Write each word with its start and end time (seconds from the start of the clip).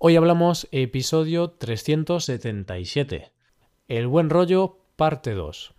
Hoy 0.00 0.14
hablamos 0.14 0.68
episodio 0.70 1.50
377. 1.50 3.32
El 3.88 4.06
buen 4.06 4.30
rollo, 4.30 4.78
parte 4.94 5.34
2. 5.34 5.74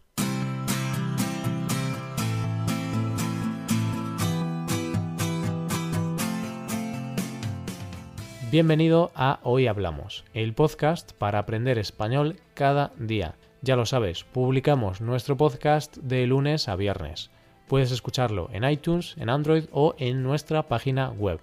Bienvenido 8.52 9.14
a 9.16 9.40
Hoy 9.44 9.68
Hablamos, 9.68 10.26
el 10.34 10.54
podcast 10.54 11.14
para 11.14 11.40
aprender 11.40 11.78
español 11.78 12.42
cada 12.56 12.92
día. 12.98 13.36
Ya 13.62 13.78
lo 13.78 13.86
sabes, 13.86 14.26
publicamos 14.26 15.00
nuestro 15.00 15.38
podcast 15.38 15.96
de 15.96 16.28
lunes 16.28 16.68
a 16.68 16.76
viernes. 16.76 17.30
Puedes 17.70 17.94
escucharlo 17.94 18.50
en 18.52 18.70
iTunes, 18.70 19.16
en 19.18 19.30
Android 19.30 19.68
o 19.72 19.96
en 19.98 20.24
nuestra 20.24 20.68
página 20.68 21.12
web 21.12 21.40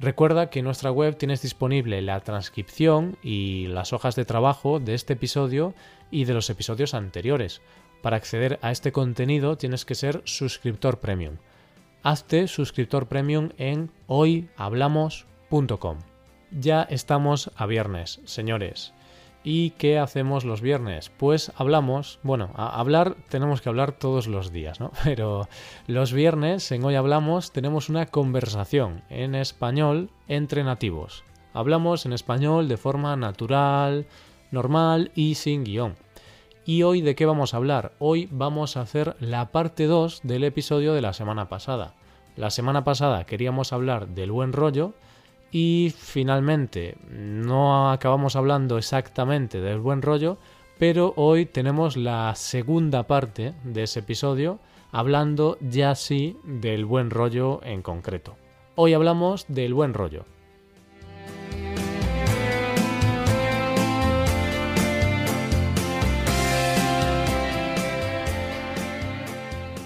Recuerda 0.00 0.48
que 0.48 0.60
en 0.60 0.64
nuestra 0.64 0.92
web 0.92 1.16
tienes 1.16 1.42
disponible 1.42 2.00
la 2.02 2.20
transcripción 2.20 3.16
y 3.22 3.66
las 3.66 3.92
hojas 3.92 4.14
de 4.14 4.24
trabajo 4.24 4.78
de 4.78 4.94
este 4.94 5.14
episodio 5.14 5.74
y 6.10 6.24
de 6.24 6.34
los 6.34 6.50
episodios 6.50 6.94
anteriores. 6.94 7.62
Para 8.00 8.16
acceder 8.16 8.60
a 8.62 8.70
este 8.70 8.92
contenido 8.92 9.56
tienes 9.56 9.84
que 9.84 9.96
ser 9.96 10.22
suscriptor 10.24 11.00
premium. 11.00 11.38
Hazte 12.04 12.46
suscriptor 12.46 13.08
premium 13.08 13.50
en 13.58 13.90
hoyhablamos.com. 14.06 15.98
Ya 16.52 16.82
estamos 16.82 17.50
a 17.56 17.66
viernes, 17.66 18.20
señores. 18.24 18.94
¿Y 19.50 19.70
qué 19.70 19.98
hacemos 19.98 20.44
los 20.44 20.60
viernes? 20.60 21.10
Pues 21.16 21.52
hablamos, 21.56 22.18
bueno, 22.22 22.50
hablar 22.54 23.16
tenemos 23.30 23.62
que 23.62 23.70
hablar 23.70 23.92
todos 23.92 24.26
los 24.26 24.52
días, 24.52 24.78
¿no? 24.78 24.92
Pero 25.04 25.48
los 25.86 26.12
viernes 26.12 26.70
en 26.70 26.84
Hoy 26.84 26.96
Hablamos 26.96 27.50
tenemos 27.50 27.88
una 27.88 28.04
conversación 28.04 29.04
en 29.08 29.34
español 29.34 30.10
entre 30.26 30.64
nativos. 30.64 31.24
Hablamos 31.54 32.04
en 32.04 32.12
español 32.12 32.68
de 32.68 32.76
forma 32.76 33.16
natural, 33.16 34.06
normal 34.50 35.12
y 35.14 35.36
sin 35.36 35.64
guion. 35.64 35.96
¿Y 36.66 36.82
hoy 36.82 37.00
de 37.00 37.14
qué 37.14 37.24
vamos 37.24 37.54
a 37.54 37.56
hablar? 37.56 37.94
Hoy 38.00 38.28
vamos 38.30 38.76
a 38.76 38.82
hacer 38.82 39.16
la 39.18 39.50
parte 39.50 39.86
2 39.86 40.20
del 40.24 40.44
episodio 40.44 40.92
de 40.92 41.00
la 41.00 41.14
semana 41.14 41.48
pasada. 41.48 41.94
La 42.36 42.50
semana 42.50 42.84
pasada 42.84 43.24
queríamos 43.24 43.72
hablar 43.72 44.08
del 44.08 44.30
buen 44.30 44.52
rollo, 44.52 44.92
y 45.50 45.94
finalmente, 45.96 46.96
no 47.10 47.90
acabamos 47.90 48.36
hablando 48.36 48.78
exactamente 48.78 49.60
del 49.60 49.80
buen 49.80 50.02
rollo, 50.02 50.38
pero 50.78 51.14
hoy 51.16 51.46
tenemos 51.46 51.96
la 51.96 52.34
segunda 52.34 53.06
parte 53.06 53.54
de 53.64 53.84
ese 53.84 54.00
episodio 54.00 54.60
hablando 54.92 55.58
ya 55.60 55.94
sí 55.94 56.36
del 56.44 56.84
buen 56.84 57.10
rollo 57.10 57.60
en 57.64 57.82
concreto. 57.82 58.36
Hoy 58.74 58.94
hablamos 58.94 59.46
del 59.48 59.74
buen 59.74 59.94
rollo. 59.94 60.24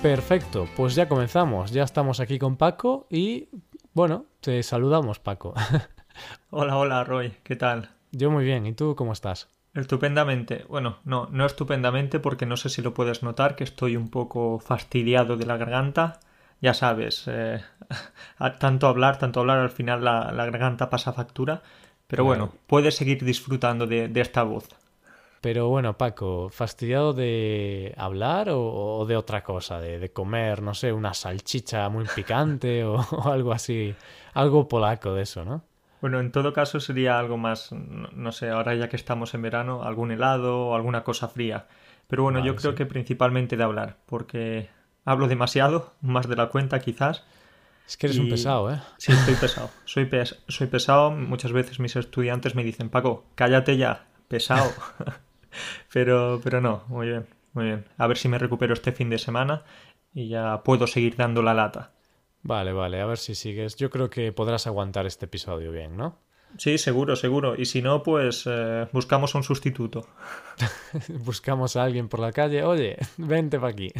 Perfecto, 0.02 0.66
pues 0.76 0.96
ya 0.96 1.08
comenzamos, 1.08 1.70
ya 1.70 1.84
estamos 1.84 2.18
aquí 2.18 2.36
con 2.36 2.56
Paco 2.56 3.06
y 3.08 3.46
bueno, 3.94 4.26
te 4.40 4.62
saludamos, 4.62 5.18
Paco. 5.18 5.54
hola, 6.50 6.76
hola, 6.76 7.04
Roy, 7.04 7.34
¿qué 7.42 7.56
tal? 7.56 7.90
Yo 8.10 8.30
muy 8.30 8.44
bien, 8.44 8.66
¿y 8.66 8.72
tú 8.72 8.94
cómo 8.96 9.12
estás? 9.12 9.48
Estupendamente. 9.74 10.64
Bueno, 10.68 10.98
no, 11.04 11.28
no 11.30 11.46
estupendamente 11.46 12.20
porque 12.20 12.46
no 12.46 12.56
sé 12.56 12.68
si 12.68 12.82
lo 12.82 12.94
puedes 12.94 13.22
notar 13.22 13.56
que 13.56 13.64
estoy 13.64 13.96
un 13.96 14.10
poco 14.10 14.58
fastidiado 14.58 15.36
de 15.36 15.46
la 15.46 15.56
garganta. 15.56 16.20
Ya 16.60 16.74
sabes, 16.74 17.24
eh, 17.26 17.60
tanto 18.58 18.86
hablar, 18.86 19.18
tanto 19.18 19.40
hablar, 19.40 19.58
al 19.58 19.70
final 19.70 20.04
la, 20.04 20.30
garganta 20.32 20.90
pasa 20.90 21.12
factura. 21.12 21.62
Pero 22.06 22.24
bueno, 22.24 22.52
puedes 22.66 22.94
seguir 22.94 23.24
disfrutando 23.24 23.86
de 23.86 24.20
esta 24.20 24.42
voz. 24.42 24.68
Pero 25.42 25.68
bueno, 25.68 25.98
Paco, 25.98 26.50
¿fastidiado 26.50 27.14
de 27.14 27.92
hablar 27.96 28.46
o, 28.52 29.04
de 29.08 29.16
otra 29.16 29.42
cosa? 29.42 29.80
De, 29.80 30.12
comer, 30.12 30.62
no 30.62 30.72
sé, 30.72 30.92
una 30.92 31.14
salchicha 31.14 31.88
muy 31.88 32.04
picante 32.14 32.84
o, 32.86 33.04
algo 33.24 33.52
así? 33.52 33.92
Algo 34.34 34.68
polaco 34.68 35.14
de 35.14 35.22
eso, 35.22 35.44
¿no? 35.44 35.64
Bueno, 36.00 36.20
en 36.20 36.30
todo 36.30 36.52
caso 36.52 36.78
sería 36.78 37.18
algo 37.18 37.38
más, 37.38 37.72
no, 37.72 38.30
sé, 38.30 38.50
ahora 38.50 38.76
ya 38.76 38.88
que 38.88 38.94
estamos 38.94 39.34
en 39.34 39.42
verano, 39.42 39.82
algún 39.82 40.12
helado 40.12 40.68
o 40.68 40.74
alguna 40.76 41.02
cosa 41.02 41.26
fría. 41.26 41.66
Pero 42.06 42.22
bueno, 42.22 42.38
yo 42.44 42.54
creo 42.54 42.76
que 42.76 42.86
principalmente 42.86 43.56
de 43.56 43.64
hablar, 43.64 43.96
porque 44.06 44.68
hablo 45.04 45.26
demasiado, 45.26 45.92
más 46.02 46.28
de 46.28 46.36
la 46.36 46.50
cuenta 46.50 46.78
quizás. 46.78 47.24
Es 47.84 47.96
que 47.96 48.06
eres 48.06 48.18
un 48.18 48.28
pesado, 48.28 48.72
¿eh? 48.72 48.80
Sí, 48.98 49.10
estoy 49.10 49.34
pesado. 49.34 49.70
Soy, 49.86 50.08
soy 50.46 50.66
pesado. 50.68 51.10
Muchas 51.10 51.50
veces 51.50 51.80
mis 51.80 51.96
estudiantes 51.96 52.54
me 52.54 52.62
dicen, 52.62 52.90
Paco, 52.90 53.24
cállate 53.34 53.76
ya, 53.76 54.06
pesado. 54.28 54.70
pero, 55.92 56.40
pero 56.42 56.60
no, 56.60 56.84
muy 56.88 57.08
bien, 57.08 57.26
muy 57.52 57.64
bien. 57.66 57.84
A 57.98 58.06
ver 58.06 58.18
si 58.18 58.28
me 58.28 58.38
recupero 58.38 58.74
este 58.74 58.92
fin 58.92 59.10
de 59.10 59.18
semana 59.18 59.62
y 60.14 60.28
ya 60.28 60.62
puedo 60.62 60.86
seguir 60.86 61.16
dando 61.16 61.42
la 61.42 61.54
lata. 61.54 61.92
Vale, 62.42 62.72
vale, 62.72 63.00
a 63.00 63.06
ver 63.06 63.18
si 63.18 63.34
sigues. 63.34 63.76
Yo 63.76 63.90
creo 63.90 64.10
que 64.10 64.32
podrás 64.32 64.66
aguantar 64.66 65.06
este 65.06 65.26
episodio 65.26 65.70
bien, 65.70 65.96
¿no? 65.96 66.18
Sí, 66.58 66.76
seguro, 66.76 67.16
seguro. 67.16 67.54
Y 67.56 67.66
si 67.66 67.82
no, 67.82 68.02
pues 68.02 68.44
eh, 68.46 68.86
buscamos 68.92 69.34
un 69.34 69.42
sustituto. 69.42 70.06
buscamos 71.24 71.76
a 71.76 71.84
alguien 71.84 72.08
por 72.08 72.20
la 72.20 72.32
calle. 72.32 72.64
Oye, 72.64 72.96
vente 73.16 73.58
para 73.58 73.72
aquí. 73.72 73.92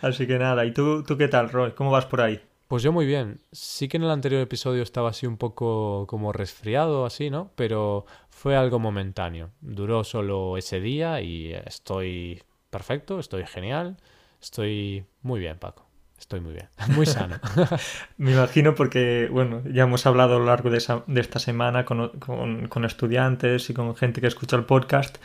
Así 0.00 0.26
que 0.26 0.38
nada, 0.38 0.64
¿y 0.64 0.72
tú, 0.72 1.02
tú 1.02 1.16
qué 1.16 1.28
tal, 1.28 1.50
Roy? 1.50 1.72
¿Cómo 1.72 1.90
vas 1.90 2.06
por 2.06 2.20
ahí? 2.20 2.40
Pues 2.68 2.82
yo 2.82 2.92
muy 2.92 3.06
bien. 3.06 3.40
Sí 3.50 3.88
que 3.88 3.96
en 3.96 4.04
el 4.04 4.10
anterior 4.10 4.40
episodio 4.40 4.82
estaba 4.82 5.10
así 5.10 5.26
un 5.26 5.38
poco 5.38 6.06
como 6.06 6.32
resfriado, 6.32 7.06
así, 7.06 7.30
¿no? 7.30 7.50
Pero 7.56 8.04
fue 8.38 8.56
algo 8.56 8.78
momentáneo. 8.78 9.50
Duró 9.60 10.04
solo 10.04 10.56
ese 10.56 10.80
día 10.80 11.20
y 11.20 11.52
estoy 11.52 12.40
perfecto, 12.70 13.18
estoy 13.18 13.44
genial, 13.44 13.96
estoy 14.40 15.04
muy 15.22 15.40
bien, 15.40 15.58
Paco. 15.58 15.86
Estoy 16.16 16.40
muy 16.40 16.52
bien, 16.52 16.68
muy 16.88 17.06
sano. 17.06 17.36
Me 18.16 18.32
imagino 18.32 18.74
porque, 18.74 19.28
bueno, 19.30 19.62
ya 19.72 19.84
hemos 19.84 20.04
hablado 20.06 20.36
a 20.36 20.38
lo 20.38 20.46
largo 20.46 20.70
de, 20.70 20.82
de 21.06 21.20
esta 21.20 21.38
semana 21.38 21.84
con, 21.84 22.18
con 22.18 22.84
estudiantes 22.84 23.70
y 23.70 23.74
con 23.74 23.94
gente 23.94 24.20
que 24.20 24.26
escucha 24.26 24.56
el 24.56 24.64
podcast 24.64 25.18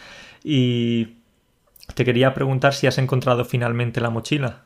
y 0.43 1.17
te 1.95 2.05
quería 2.05 2.33
preguntar 2.33 2.73
si 2.73 2.87
has 2.87 2.97
encontrado 2.97 3.45
finalmente 3.45 4.01
la 4.01 4.09
mochila. 4.09 4.63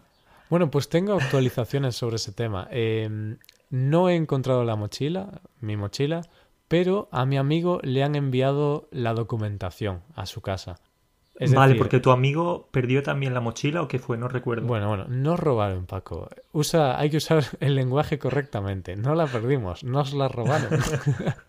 Bueno, 0.50 0.72
pues 0.72 0.90
tengo 0.90 1.14
actualizaciones 1.14 1.96
sobre 1.96 2.18
ese 2.18 2.31
tema. 2.31 2.68
Em, 2.72 3.38
no 3.69 4.09
he 4.09 4.16
encontrado 4.16 4.64
la 4.64 4.75
mochila, 4.75 5.41
mi 5.59 5.75
mochila, 5.75 6.22
pero 6.67 7.07
a 7.11 7.25
mi 7.25 7.38
amigo 7.38 7.79
le 7.83 8.03
han 8.03 8.16
enviado 8.16 8.88
la 8.91 9.13
documentación 9.13 10.01
a 10.16 10.25
su 10.25 10.41
casa. 10.41 10.79
vale, 11.53 11.75
porque 11.75 12.00
tu 12.00 12.11
amigo 12.11 12.67
perdió 12.72 13.03
también 13.03 13.33
la 13.33 13.41
mochila 13.41 13.81
o 13.81 13.88
qué 13.88 14.00
fue, 14.00 14.17
no 14.17 14.28
recuerdo. 14.28 14.67
Bueno, 14.67 14.89
bueno, 14.89 15.05
no 15.07 15.38
robaron, 15.38 15.85
Paco. 15.85 16.29
Usa, 16.51 17.00
hay 17.00 17.09
que 17.09 17.17
usar 17.17 17.44
el 17.59 17.75
lenguaje 17.75 18.19
correctamente. 18.19 18.95
No 18.95 19.16
la 19.16 19.28
perdimos, 19.28 19.83
nos 19.83 20.13
la 20.13 20.28
robaron. 20.28 20.69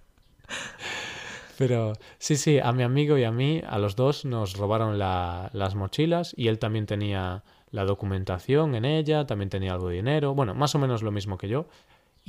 Pero 1.59 1.95
sí, 2.19 2.37
sí, 2.37 2.61
a 2.61 2.71
mi 2.73 2.85
amigo 2.85 3.19
y 3.19 3.25
a 3.25 3.33
mí, 3.33 3.61
a 3.67 3.79
los 3.79 3.97
dos, 3.97 4.25
nos 4.25 4.57
robaron 4.57 4.97
las 4.97 5.75
mochilas 5.75 6.33
y 6.37 6.47
él 6.47 6.61
también 6.61 6.87
tenía 6.87 7.43
la 7.73 7.85
documentación 7.85 8.77
en 8.77 8.85
ella, 8.85 9.27
también 9.27 9.51
tenía 9.51 9.73
algo 9.73 9.89
de 9.89 9.97
dinero, 9.97 10.35
bueno, 10.35 10.55
más 10.55 10.77
o 10.77 10.79
menos 10.79 11.03
lo 11.03 11.11
mismo 11.11 11.37
que 11.37 11.49
yo. 11.49 11.67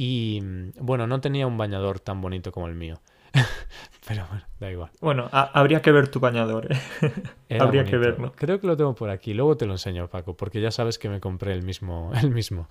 Y 0.01 0.39
bueno, 0.79 1.07
no 1.07 1.19
tenía 1.19 1.45
un 1.45 1.57
bañador 1.57 1.99
tan 1.99 2.21
bonito 2.21 2.53
como 2.53 2.69
el 2.69 2.73
mío. 2.73 3.01
Pero 4.07 4.25
bueno, 4.29 4.45
da 4.57 4.71
igual. 4.71 4.91
Bueno, 5.01 5.27
habría 5.29 5.81
que 5.81 5.91
ver 5.91 6.07
tu 6.07 6.21
bañador. 6.21 6.71
¿eh? 6.71 7.59
habría 7.59 7.83
que 7.83 7.97
verlo. 7.97 8.31
Creo 8.33 8.61
que 8.61 8.67
lo 8.67 8.77
tengo 8.77 8.95
por 8.95 9.09
aquí. 9.09 9.33
Luego 9.33 9.57
te 9.57 9.65
lo 9.65 9.73
enseño, 9.73 10.07
Paco, 10.07 10.37
porque 10.37 10.61
ya 10.61 10.71
sabes 10.71 10.99
que 10.99 11.09
me 11.09 11.19
compré 11.19 11.51
el 11.51 11.63
mismo. 11.63 12.13
El 12.23 12.31
mismo. 12.31 12.69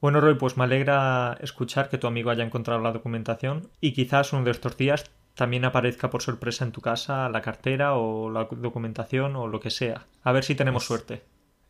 Bueno, 0.00 0.20
Roy, 0.20 0.34
pues 0.34 0.56
me 0.56 0.64
alegra 0.64 1.38
escuchar 1.40 1.88
que 1.88 1.98
tu 1.98 2.08
amigo 2.08 2.30
haya 2.30 2.42
encontrado 2.42 2.80
la 2.80 2.90
documentación 2.90 3.68
y 3.80 3.92
quizás 3.92 4.32
uno 4.32 4.42
de 4.42 4.50
estos 4.50 4.76
días 4.76 5.08
también 5.34 5.64
aparezca 5.64 6.10
por 6.10 6.20
sorpresa 6.20 6.64
en 6.64 6.72
tu 6.72 6.80
casa 6.80 7.28
la 7.28 7.42
cartera 7.42 7.94
o 7.94 8.28
la 8.28 8.48
documentación 8.50 9.36
o 9.36 9.46
lo 9.46 9.60
que 9.60 9.70
sea. 9.70 10.08
A 10.24 10.32
ver 10.32 10.42
si 10.42 10.56
tenemos 10.56 10.84
suerte. 10.84 11.22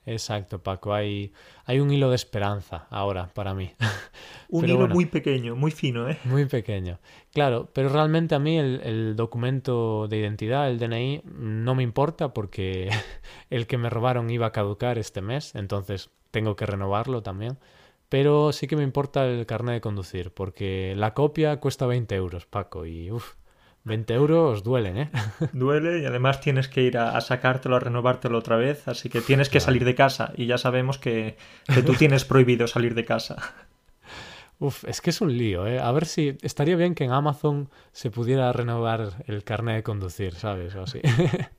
Exacto, 0.07 0.63
Paco. 0.63 0.95
Hay, 0.95 1.33
hay 1.67 1.81
un 1.81 1.91
hilo 1.91 2.09
de 2.09 2.17
esperanza 2.17 2.87
ahora 2.91 3.31
para 3.35 3.55
mí. 3.55 3.73
un 4.49 4.65
hilo 4.69 4.89
muy 4.89 5.07
pequeño, 5.07 5.57
muy 5.57 5.71
fino, 5.71 6.09
¿eh? 6.09 6.19
Muy 6.25 6.47
pequeño. 6.47 6.99
Claro, 7.33 7.69
pero 7.73 7.91
realmente 7.91 8.35
a 8.35 8.39
mí 8.39 8.59
el, 8.59 8.81
el, 8.83 9.17
documento 9.17 10.09
de 10.09 10.19
identidad, 10.19 10.71
el 10.71 10.79
DNI, 10.79 11.23
no 11.25 11.75
me 11.75 11.83
importa 11.83 12.33
porque 12.33 12.91
el 13.51 13.67
que 13.67 13.79
me 13.79 13.91
robaron 13.91 14.31
iba 14.31 14.47
a 14.47 14.53
caducar 14.53 14.99
este 14.99 15.21
mes, 15.21 15.55
entonces 15.55 16.11
tengo 16.31 16.57
que 16.57 16.67
renovarlo 16.67 17.23
también. 17.23 17.59
Pero 18.09 18.53
sí 18.53 18.67
que 18.67 18.77
me 18.77 18.83
importa 18.83 19.25
el 19.25 19.47
carnet 19.47 19.75
de 19.75 19.81
conducir, 19.81 20.33
porque 20.33 20.95
la 20.97 21.15
copia 21.15 21.61
cuesta 21.61 21.87
20 21.87 22.13
euros, 22.17 22.45
Paco, 22.45 22.85
y 22.85 23.09
uff, 23.13 23.35
20 23.85 24.15
euros 24.15 24.63
duelen, 24.63 24.97
¿eh? 24.99 25.11
Duele 25.53 26.01
y 26.01 26.05
además 26.05 26.41
tienes 26.41 26.69
que 26.69 26.83
ir 26.83 26.99
a, 26.99 27.21
sacártelo, 27.21 27.77
a 27.77 27.81
renovártelo 27.81 28.39
otra 28.39 28.57
vez, 28.57 28.87
así 28.89 29.09
que 29.09 29.21
tienes 29.21 29.49
que 29.49 29.61
salir 29.61 29.85
de 29.85 29.95
casa 29.95 30.33
y 30.37 30.47
ya 30.47 30.59
sabemos 30.59 30.99
que, 30.99 31.37
tú 31.87 31.95
tienes 31.95 32.25
prohibido 32.25 32.67
salir 32.67 32.95
de 32.95 33.05
casa. 33.05 33.37
Uf, 34.59 34.85
es 34.85 35.01
que 35.01 35.09
es 35.09 35.23
un 35.23 35.37
lío, 35.37 35.67
¿eh? 35.67 35.81
A 35.81 35.91
ver 35.91 36.05
si 36.05 36.37
estaría 36.43 36.77
bien 36.77 36.95
que 36.95 37.05
en 37.05 37.13
Amazon 37.13 37.71
se 37.93 38.11
pudiera 38.11 38.53
renovar 38.53 39.25
el 39.27 39.43
carnet 39.43 39.77
de 39.77 39.83
conducir, 39.83 40.35
¿sabes? 40.35 40.75
O 40.75 40.83
así. 40.83 41.01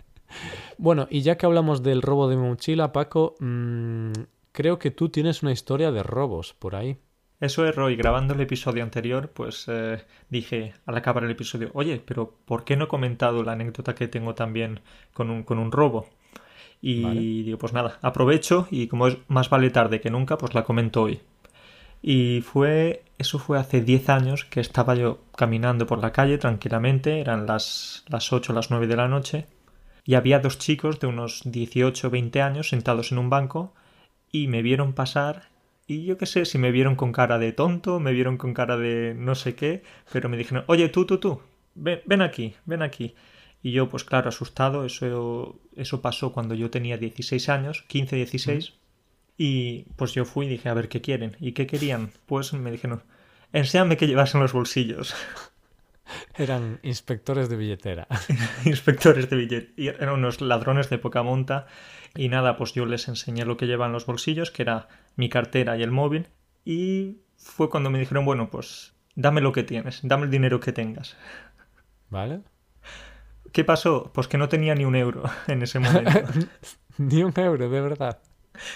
bueno, 0.77 1.07
y 1.09 1.21
ya 1.21 1.35
que 1.35 1.47
hablamos 1.47 1.81
del 1.81 2.03
robo 2.03 2.29
de 2.29 2.37
mochila, 2.37 2.91
Paco, 2.91 3.33
mmm, 3.39 4.11
creo 4.51 4.77
que 4.77 4.91
tú 4.91 5.09
tienes 5.09 5.41
una 5.41 5.51
historia 5.51 5.91
de 5.91 6.03
robos 6.03 6.53
por 6.53 6.75
ahí. 6.75 6.99
Eso 7.41 7.65
es, 7.65 7.75
Roy. 7.75 7.95
Grabando 7.95 8.35
el 8.35 8.41
episodio 8.41 8.83
anterior, 8.83 9.31
pues 9.33 9.65
eh, 9.67 10.05
dije 10.29 10.75
al 10.85 10.95
acabar 10.95 11.23
el 11.23 11.31
episodio, 11.31 11.71
oye, 11.73 11.99
pero 12.05 12.35
¿por 12.45 12.63
qué 12.63 12.77
no 12.77 12.85
he 12.85 12.87
comentado 12.87 13.43
la 13.43 13.53
anécdota 13.53 13.95
que 13.95 14.07
tengo 14.07 14.35
también 14.35 14.79
con 15.11 15.31
un, 15.31 15.41
con 15.43 15.57
un 15.57 15.71
robo? 15.71 16.07
Y 16.83 17.43
digo, 17.43 17.57
pues 17.57 17.73
nada, 17.73 17.97
aprovecho 18.01 18.67
y 18.71 18.87
como 18.87 19.07
es 19.07 19.17
más 19.27 19.49
vale 19.49 19.71
tarde 19.71 20.01
que 20.01 20.11
nunca, 20.11 20.37
pues 20.37 20.53
la 20.53 20.63
comento 20.63 21.01
hoy. 21.01 21.21
Y 22.01 22.41
fue, 22.41 23.03
eso 23.17 23.39
fue 23.39 23.59
hace 23.59 23.81
10 23.81 24.09
años 24.09 24.45
que 24.45 24.59
estaba 24.59 24.95
yo 24.95 25.19
caminando 25.35 25.87
por 25.87 25.99
la 25.99 26.11
calle 26.11 26.37
tranquilamente, 26.37 27.21
eran 27.21 27.45
las, 27.47 28.05
las 28.07 28.31
8 28.33 28.51
o 28.51 28.55
las 28.55 28.71
9 28.71 28.87
de 28.87 28.95
la 28.95 29.07
noche, 29.07 29.47
y 30.03 30.15
había 30.15 30.39
dos 30.39 30.57
chicos 30.59 30.99
de 30.99 31.07
unos 31.07 31.41
18 31.45 32.07
o 32.07 32.11
20 32.11 32.41
años 32.41 32.69
sentados 32.69 33.11
en 33.11 33.19
un 33.19 33.29
banco 33.29 33.73
y 34.31 34.47
me 34.47 34.63
vieron 34.63 34.93
pasar 34.93 35.50
y 35.91 36.05
yo 36.05 36.17
qué 36.17 36.25
sé 36.25 36.45
si 36.45 36.57
me 36.57 36.71
vieron 36.71 36.95
con 36.95 37.11
cara 37.11 37.37
de 37.37 37.51
tonto, 37.51 37.99
me 37.99 38.13
vieron 38.13 38.37
con 38.37 38.53
cara 38.53 38.77
de 38.77 39.13
no 39.13 39.35
sé 39.35 39.55
qué, 39.55 39.83
pero 40.13 40.29
me 40.29 40.37
dijeron, 40.37 40.63
oye, 40.67 40.87
tú, 40.87 41.05
tú, 41.05 41.17
tú, 41.17 41.41
ven, 41.75 42.01
ven 42.05 42.21
aquí, 42.21 42.55
ven 42.65 42.81
aquí. 42.81 43.13
Y 43.61 43.73
yo, 43.73 43.89
pues 43.89 44.05
claro, 44.05 44.29
asustado, 44.29 44.85
eso, 44.85 45.59
eso 45.75 46.01
pasó 46.01 46.31
cuando 46.31 46.55
yo 46.55 46.69
tenía 46.71 46.97
16 46.97 47.49
años, 47.49 47.83
15, 47.89 48.15
16, 48.15 48.73
y 49.37 49.83
pues 49.97 50.13
yo 50.13 50.23
fui 50.23 50.45
y 50.45 50.49
dije, 50.49 50.69
a 50.69 50.73
ver, 50.73 50.87
¿qué 50.87 51.01
quieren? 51.01 51.35
¿Y 51.41 51.51
qué 51.51 51.67
querían? 51.67 52.11
Pues 52.25 52.53
me 52.53 52.71
dijeron, 52.71 53.03
enséñame 53.51 53.97
qué 53.97 54.07
llevas 54.07 54.33
en 54.33 54.39
los 54.39 54.53
bolsillos. 54.53 55.13
Eran 56.37 56.79
inspectores 56.83 57.49
de 57.49 57.57
billetera. 57.57 58.07
inspectores 58.65 59.29
de 59.29 59.35
billetera. 59.35 59.97
Eran 59.99 60.13
unos 60.13 60.39
ladrones 60.39 60.89
de 60.89 60.99
poca 60.99 61.21
monta 61.21 61.67
y 62.15 62.29
nada, 62.29 62.55
pues 62.55 62.71
yo 62.71 62.85
les 62.85 63.09
enseñé 63.09 63.43
lo 63.43 63.57
que 63.57 63.67
llevan 63.67 63.91
los 63.91 64.05
bolsillos, 64.05 64.51
que 64.51 64.61
era 64.61 64.87
mi 65.15 65.29
cartera 65.29 65.77
y 65.77 65.83
el 65.83 65.91
móvil. 65.91 66.27
Y 66.65 67.17
fue 67.37 67.69
cuando 67.69 67.89
me 67.89 67.99
dijeron, 67.99 68.25
bueno, 68.25 68.49
pues 68.49 68.93
dame 69.15 69.41
lo 69.41 69.51
que 69.51 69.63
tienes, 69.63 69.99
dame 70.03 70.25
el 70.25 70.31
dinero 70.31 70.59
que 70.59 70.71
tengas. 70.71 71.17
¿Vale? 72.09 72.41
¿Qué 73.51 73.63
pasó? 73.63 74.11
Pues 74.13 74.27
que 74.27 74.37
no 74.37 74.49
tenía 74.49 74.75
ni 74.75 74.85
un 74.85 74.95
euro 74.95 75.23
en 75.47 75.61
ese 75.61 75.79
momento. 75.79 76.11
ni 76.97 77.23
un 77.23 77.33
euro, 77.37 77.69
de 77.69 77.81
verdad. 77.81 78.19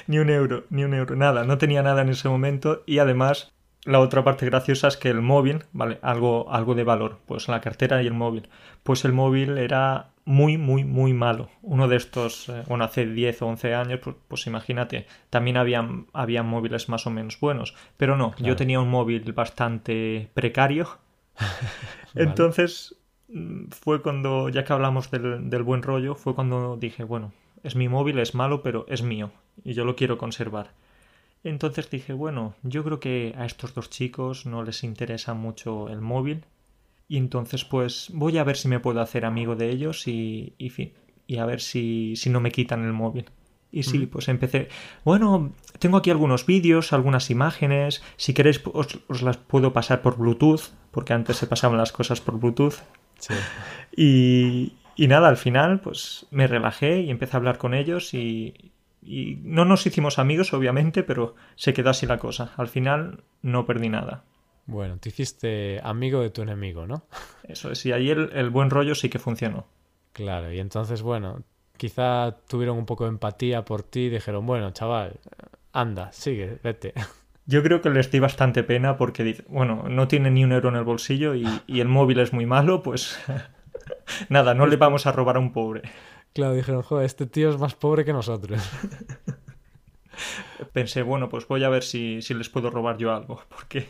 ni 0.07 0.19
un 0.19 0.29
euro, 0.29 0.65
ni 0.69 0.83
un 0.83 0.93
euro, 0.93 1.15
nada, 1.15 1.43
no 1.43 1.57
tenía 1.57 1.83
nada 1.83 2.01
en 2.01 2.09
ese 2.09 2.29
momento 2.29 2.83
y 2.85 2.99
además 2.99 3.54
la 3.85 3.99
otra 3.99 4.23
parte 4.23 4.45
graciosa 4.45 4.87
es 4.87 4.97
que 4.97 5.09
el 5.09 5.21
móvil, 5.21 5.63
vale, 5.71 5.99
algo, 6.01 6.51
algo 6.51 6.75
de 6.75 6.83
valor, 6.83 7.19
pues 7.25 7.47
la 7.47 7.61
cartera 7.61 8.01
y 8.01 8.07
el 8.07 8.13
móvil. 8.13 8.49
Pues 8.83 9.05
el 9.05 9.13
móvil 9.13 9.57
era 9.57 10.09
muy, 10.25 10.57
muy, 10.57 10.83
muy 10.83 11.13
malo. 11.13 11.49
Uno 11.61 11.87
de 11.87 11.95
estos, 11.95 12.49
eh, 12.49 12.63
bueno, 12.67 12.83
hace 12.83 13.05
10 13.05 13.43
o 13.43 13.47
11 13.47 13.75
años, 13.75 13.99
pues, 14.03 14.15
pues 14.27 14.47
imagínate, 14.47 15.05
también 15.29 15.57
habían, 15.57 16.07
había 16.13 16.41
móviles 16.41 16.89
más 16.89 17.05
o 17.05 17.11
menos 17.11 17.39
buenos. 17.39 17.75
Pero 17.95 18.17
no, 18.17 18.35
yo 18.39 18.55
tenía 18.55 18.79
un 18.79 18.89
móvil 18.89 19.31
bastante 19.33 20.29
precario. 20.33 20.87
Entonces, 22.15 22.95
mm, 23.27 23.69
fue 23.69 24.01
cuando, 24.01 24.49
ya 24.49 24.63
que 24.63 24.73
hablamos 24.73 25.11
del, 25.11 25.49
del 25.49 25.63
buen 25.63 25.83
rollo, 25.83 26.15
fue 26.15 26.33
cuando 26.33 26.75
dije, 26.75 27.03
bueno, 27.03 27.33
es 27.63 27.75
mi 27.75 27.87
móvil, 27.87 28.17
es 28.19 28.33
malo, 28.33 28.63
pero 28.63 28.85
es 28.89 29.03
mío 29.03 29.31
y 29.63 29.73
yo 29.73 29.85
lo 29.85 29.95
quiero 29.95 30.17
conservar. 30.17 30.71
Entonces 31.45 31.91
dije, 31.91 32.11
bueno, 32.11 32.55
yo 32.63 32.83
creo 32.83 32.99
que 32.99 33.35
a 33.37 33.45
estos 33.45 33.75
dos 33.75 33.91
chicos 33.91 34.47
no 34.47 34.63
les 34.63 34.83
interesa 34.83 35.35
mucho 35.35 35.89
el 35.89 36.01
móvil 36.01 36.43
y 37.07 37.17
entonces 37.17 37.63
pues 37.63 38.09
voy 38.11 38.39
a 38.39 38.43
ver 38.43 38.57
si 38.57 38.67
me 38.67 38.79
puedo 38.79 38.99
hacer 38.99 39.25
amigo 39.25 39.55
de 39.55 39.69
ellos 39.69 40.07
y, 40.07 40.55
y, 40.57 40.91
y 41.27 41.37
a 41.37 41.45
ver 41.45 41.61
si, 41.61 42.15
si 42.15 42.31
no 42.31 42.39
me 42.39 42.51
quitan 42.51 42.83
el 42.83 42.93
móvil. 42.93 43.25
Y 43.71 43.83
sí, 43.83 44.07
pues 44.07 44.27
empecé. 44.27 44.69
Bueno, 45.03 45.51
tengo 45.79 45.97
aquí 45.97 46.09
algunos 46.09 46.45
vídeos, 46.45 46.93
algunas 46.93 47.29
imágenes. 47.29 48.01
Si 48.15 48.33
queréis, 48.33 48.61
os, 48.73 49.21
las 49.21 49.37
puedo 49.37 49.73
pasar 49.73 50.01
por 50.01 50.17
Bluetooth, 50.17 50.71
porque 50.91 51.11
antes 51.13 51.35
se 51.35 51.45
pasaban 51.45 51.77
las 51.77 51.91
cosas 51.91 52.21
por 52.21 52.39
Bluetooth. 52.39 52.75
Sí. 53.19 53.33
Y, 53.97 54.73
y 54.95 55.07
nada, 55.07 55.27
al 55.27 55.35
final, 55.35 55.81
pues 55.81 56.25
me 56.31 56.47
relajé 56.47 57.01
y 57.01 57.11
empecé 57.11 57.35
a 57.35 57.39
hablar 57.39 57.57
con 57.57 57.73
ellos 57.73 58.13
y, 58.13 58.71
y 59.05 59.39
no 59.43 59.65
nos 59.65 59.85
hicimos 59.85 60.19
amigos, 60.19 60.53
obviamente, 60.53 61.03
pero 61.03 61.35
se 61.55 61.73
quedó 61.73 61.91
así 61.91 62.05
la 62.05 62.17
cosa. 62.17 62.53
Al 62.57 62.67
final 62.67 63.23
no 63.41 63.65
perdí 63.65 63.89
nada. 63.89 64.23
Bueno, 64.65 64.97
te 64.97 65.09
hiciste 65.09 65.79
amigo 65.83 66.21
de 66.21 66.31
tu 66.31 66.41
enemigo, 66.41 66.87
¿no? 66.87 67.05
Eso 67.43 67.71
es, 67.71 67.85
y 67.85 67.91
ahí 67.91 68.09
el, 68.09 68.49
buen 68.49 68.69
rollo 68.69 68.95
sí 68.95 69.09
que 69.09 69.19
funcionó. 69.19 69.67
Claro, 70.11 70.51
y 70.51 70.59
entonces, 70.59 71.01
bueno, 71.01 71.43
quizá 71.77 72.37
tuvieron 72.47 72.77
un 72.77 72.85
poco 72.85 73.03
de 73.03 73.11
empatía 73.11 73.63
por 73.63 73.83
ti 73.83 74.01
y 74.01 74.09
dijeron, 74.09 74.45
bueno, 74.45 74.71
chaval, 74.71 75.19
anda, 75.71 76.11
sigue, 76.11 76.57
vete. 76.63 76.93
Yo 77.47 77.61
creo 77.61 77.79
que 77.79 77.91
les 77.91 78.09
di 78.09 78.17
bastante 78.17 78.63
pena 78.63 78.97
porque, 78.97 79.43
bueno, 79.47 79.87
no 79.87 80.07
tiene 80.07 80.31
ni 80.31 80.43
un 80.43 80.51
euro 80.51 80.69
en 80.69 80.77
el 80.77 80.83
bolsillo 80.83 81.35
y, 81.35 81.45
y 81.67 81.79
el 81.79 81.87
móvil 81.87 82.19
es 82.19 82.33
muy 82.33 82.47
malo, 82.47 82.81
pues 82.81 83.19
nada, 84.29 84.55
no 84.55 84.65
le 84.65 84.77
vamos 84.77 85.05
a 85.05 85.11
robar 85.11 85.35
a 85.35 85.39
un 85.39 85.53
pobre. 85.53 85.83
Claro, 86.35 86.53
dijeron, 86.53 86.81
joder, 86.81 87.05
este 87.05 87.27
tío 87.27 87.49
es 87.49 87.57
más 87.57 87.75
pobre 87.75 88.03
que 88.03 88.11
nosotros. 88.11 88.61
Pensé, 90.73 91.01
bueno, 91.01 91.29
pues 91.29 91.47
voy 91.47 91.63
a 91.63 91.69
ver 91.69 91.81
si, 91.81 92.21
si 92.21 92.33
les 92.33 92.49
puedo 92.49 92.69
robar 92.69 92.97
yo 92.97 93.15
algo, 93.15 93.41
porque... 93.49 93.87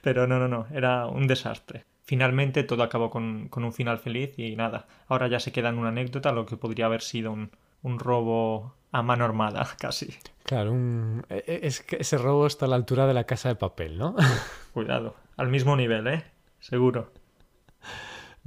Pero 0.00 0.26
no, 0.26 0.38
no, 0.38 0.48
no, 0.48 0.66
era 0.72 1.06
un 1.06 1.26
desastre. 1.26 1.84
Finalmente 2.04 2.64
todo 2.64 2.82
acabó 2.82 3.10
con, 3.10 3.48
con, 3.48 3.64
un 3.64 3.74
final 3.74 3.98
feliz 3.98 4.32
y 4.38 4.56
nada, 4.56 4.88
ahora 5.08 5.28
ya 5.28 5.40
se 5.40 5.52
queda 5.52 5.68
en 5.68 5.76
una 5.76 5.90
anécdota 5.90 6.32
lo 6.32 6.46
que 6.46 6.56
podría 6.56 6.86
haber 6.86 7.02
sido 7.02 7.32
un, 7.32 7.50
un 7.82 7.98
robo 7.98 8.74
a 8.90 9.02
mano 9.02 9.26
armada, 9.26 9.68
casi. 9.78 10.16
Claro, 10.44 10.72
un... 10.72 11.26
E, 11.28 11.44
e, 11.46 11.66
es 11.66 11.82
que 11.82 11.96
ese 11.96 12.16
robo 12.16 12.46
está 12.46 12.64
a 12.64 12.68
la 12.68 12.76
altura 12.76 13.06
de 13.06 13.12
la 13.12 13.24
casa 13.24 13.50
de 13.50 13.56
papel, 13.56 13.98
¿no? 13.98 14.16
Cuidado, 14.72 15.16
al 15.36 15.48
mismo 15.48 15.76
nivel, 15.76 16.06
¿eh? 16.06 16.24
Seguro. 16.60 17.12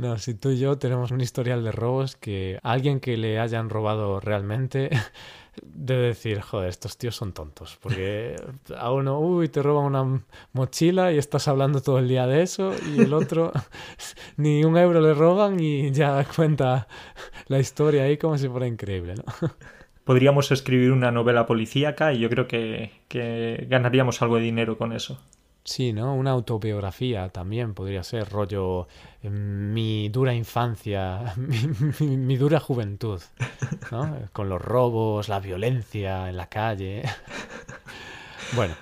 No, 0.02 0.18
si 0.18 0.34
tú 0.34 0.50
y 0.50 0.58
yo 0.58 0.80
tenemos 0.80 1.12
un 1.12 1.22
historial 1.22 1.64
de 1.64 1.72
robos 1.72 2.16
que 2.16 2.58
alguien 2.64 3.00
que 3.00 3.18
le 3.18 3.38
hayan 3.40 3.70
robado 3.70 4.20
realmente 4.20 4.90
debe 5.62 6.08
decir, 6.08 6.42
joder, 6.42 6.70
estos 6.70 6.98
tíos 6.98 7.16
son 7.16 7.34
tontos. 7.34 7.78
Porque 7.80 8.36
a 8.76 8.92
uno, 8.92 9.20
uy, 9.20 9.48
te 9.50 9.62
roban 9.62 9.86
una 9.86 10.24
mochila 10.54 11.12
y 11.12 11.20
estás 11.20 11.48
hablando 11.48 11.84
todo 11.84 12.00
el 12.00 12.08
día 12.08 12.26
de 12.26 12.42
eso, 12.42 12.74
y 12.96 13.02
el 13.02 13.14
otro, 13.14 13.52
ni 14.38 14.64
un 14.64 14.76
euro 14.76 15.02
le 15.02 15.14
roban 15.14 15.60
y 15.60 15.92
ya 15.92 16.26
cuenta 16.36 16.88
la 17.46 17.60
historia 17.60 18.06
ahí 18.06 18.18
como 18.18 18.40
si 18.40 18.50
fuera 18.50 18.66
increíble, 18.66 19.14
¿no? 19.14 19.24
Podríamos 20.04 20.52
escribir 20.52 20.94
una 20.94 21.12
novela 21.12 21.46
policíaca 21.46 22.12
y 22.12 22.18
yo 22.18 22.28
creo 22.28 22.48
que, 22.48 23.04
que 23.08 23.68
ganaríamos 23.70 24.20
algo 24.24 24.38
de 24.38 24.42
dinero 24.42 24.80
con 24.80 24.94
eso. 24.94 25.22
Sí, 25.64 25.94
¿no? 25.94 26.16
Una 26.16 26.32
autobiografía 26.32 27.30
también 27.30 27.76
podría 27.76 28.04
ser, 28.04 28.30
rollo 28.30 28.88
em, 29.22 29.72
mi 29.74 30.10
dura 30.10 30.34
infancia, 30.34 31.36
mi, 32.00 32.36
dura 32.36 32.60
juventud, 32.60 33.22
¿no? 33.92 34.18
Con 34.34 34.50
los 34.50 34.62
robos, 34.62 35.30
la 35.30 35.40
violencia 35.40 36.30
en 36.30 36.38
la 36.38 36.48
calle. 36.48 37.04
bueno, 38.56 38.74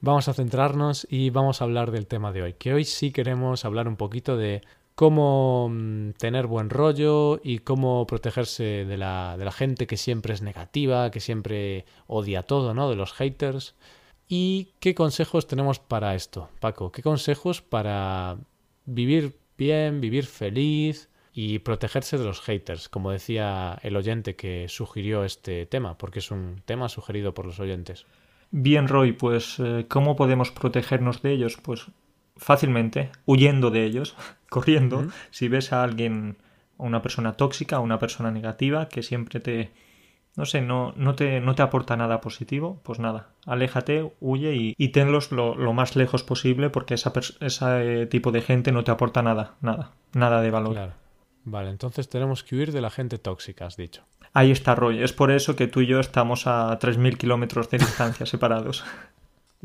vamos 0.00 0.26
a 0.28 0.34
centrarnos 0.34 1.06
y 1.08 1.30
vamos 1.30 1.60
a 1.60 1.64
hablar 1.64 1.92
del 1.92 2.06
tema 2.08 2.32
de 2.32 2.42
hoy, 2.42 2.52
que 2.54 2.74
hoy 2.74 2.84
sí 2.84 3.12
queremos 3.12 3.64
hablar 3.64 3.86
un 3.86 3.96
poquito 3.96 4.36
de 4.36 4.62
cómo 4.96 5.68
mm, 5.70 6.12
tener 6.18 6.48
buen 6.48 6.68
rollo 6.68 7.40
y 7.44 7.60
cómo 7.60 8.06
protegerse 8.08 8.84
de 8.84 8.96
la, 8.96 9.36
de 9.38 9.44
la 9.44 9.52
gente 9.52 9.86
que 9.86 9.96
siempre 9.96 10.34
es 10.34 10.42
negativa, 10.42 11.12
que 11.12 11.20
siempre 11.20 11.84
odia 12.08 12.42
todo, 12.42 12.74
¿no? 12.74 12.90
De 12.90 12.96
los 12.96 13.12
haters. 13.12 13.76
¿Y 14.28 14.72
qué 14.80 14.94
consejos 14.94 15.46
tenemos 15.46 15.78
para 15.78 16.14
esto, 16.14 16.48
Paco? 16.60 16.90
¿Qué 16.90 17.02
consejos 17.02 17.60
para 17.60 18.38
vivir 18.86 19.38
bien, 19.58 20.00
vivir 20.00 20.26
feliz 20.26 21.10
y 21.32 21.58
protegerse 21.58 22.16
de 22.16 22.24
los 22.24 22.40
haters, 22.40 22.88
como 22.88 23.10
decía 23.10 23.78
el 23.82 23.96
oyente 23.96 24.36
que 24.36 24.66
sugirió 24.68 25.24
este 25.24 25.66
tema, 25.66 25.98
porque 25.98 26.20
es 26.20 26.30
un 26.30 26.62
tema 26.64 26.88
sugerido 26.88 27.34
por 27.34 27.44
los 27.46 27.60
oyentes? 27.60 28.06
Bien, 28.50 28.88
Roy, 28.88 29.12
pues 29.12 29.58
eh, 29.58 29.86
¿cómo 29.88 30.16
podemos 30.16 30.50
protegernos 30.50 31.22
de 31.22 31.32
ellos? 31.32 31.58
Pues 31.60 31.86
fácilmente, 32.36 33.10
huyendo 33.26 33.70
de 33.70 33.84
ellos, 33.84 34.16
corriendo. 34.48 35.08
Si 35.30 35.48
ves 35.48 35.72
a 35.72 35.82
alguien, 35.82 36.36
a 36.78 36.84
una 36.84 37.02
persona 37.02 37.32
tóxica, 37.32 37.76
a 37.76 37.80
una 37.80 37.98
persona 37.98 38.30
negativa 38.30 38.88
que 38.88 39.02
siempre 39.02 39.40
te 39.40 39.72
no 40.36 40.46
sé, 40.46 40.60
no, 40.60 40.92
no, 40.96 41.14
te, 41.14 41.40
no 41.40 41.54
te 41.54 41.62
aporta 41.62 41.96
nada 41.96 42.20
positivo, 42.20 42.80
pues 42.82 42.98
nada, 42.98 43.28
aléjate, 43.46 44.12
huye 44.20 44.74
y, 44.76 44.88
tenlos 44.88 45.32
lo, 45.32 45.54
más 45.72 45.96
lejos 45.96 46.22
posible 46.22 46.70
porque 46.70 46.94
esa 46.94 47.12
ese 47.40 48.06
tipo 48.06 48.32
de 48.32 48.42
gente 48.42 48.72
no 48.72 48.84
te 48.84 48.90
aporta 48.90 49.22
nada, 49.22 49.54
nada, 49.60 49.92
nada 50.12 50.42
de 50.42 50.50
valor. 50.50 50.72
Claro. 50.72 50.92
Vale, 51.44 51.70
entonces 51.70 52.08
tenemos 52.08 52.42
que 52.42 52.56
huir 52.56 52.72
de 52.72 52.80
la 52.80 52.90
gente 52.90 53.18
tóxica, 53.18 53.66
has 53.66 53.76
dicho. 53.76 54.02
Ahí 54.32 54.50
está, 54.50 54.74
Roy. 54.74 55.02
Es 55.02 55.12
por 55.12 55.30
eso 55.30 55.54
que 55.56 55.68
tú 55.68 55.82
y 55.82 55.86
yo 55.86 56.00
estamos 56.00 56.46
a 56.46 56.78
3.000 56.78 57.16
kilómetros 57.18 57.70
de 57.70 57.78
distancia 57.78 58.26
separados. 58.26 58.82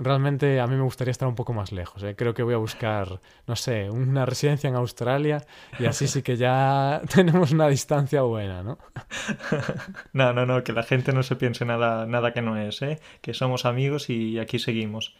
Realmente 0.01 0.59
a 0.59 0.67
mí 0.67 0.75
me 0.75 0.83
gustaría 0.83 1.11
estar 1.11 1.27
un 1.27 1.35
poco 1.35 1.53
más 1.53 1.71
lejos. 1.71 2.01
¿eh? 2.03 2.15
Creo 2.15 2.33
que 2.33 2.41
voy 2.41 2.53
a 2.53 2.57
buscar, 2.57 3.19
no 3.45 3.55
sé, 3.55 3.89
una 3.89 4.25
residencia 4.25 4.69
en 4.69 4.75
Australia 4.75 5.45
y 5.77 5.85
así 5.85 6.07
sí 6.07 6.21
que 6.23 6.37
ya 6.37 7.01
tenemos 7.13 7.51
una 7.51 7.67
distancia 7.67 8.21
buena, 8.21 8.63
¿no? 8.63 8.77
no, 10.13 10.33
no, 10.33 10.45
no, 10.45 10.63
que 10.63 10.73
la 10.73 10.83
gente 10.83 11.11
no 11.11 11.21
se 11.21 11.35
piense 11.35 11.65
nada, 11.65 12.05
nada 12.05 12.33
que 12.33 12.41
no 12.41 12.57
es, 12.57 12.81
¿eh? 12.81 12.99
que 13.21 13.33
somos 13.33 13.65
amigos 13.65 14.09
y 14.09 14.39
aquí 14.39 14.57
seguimos. 14.57 15.15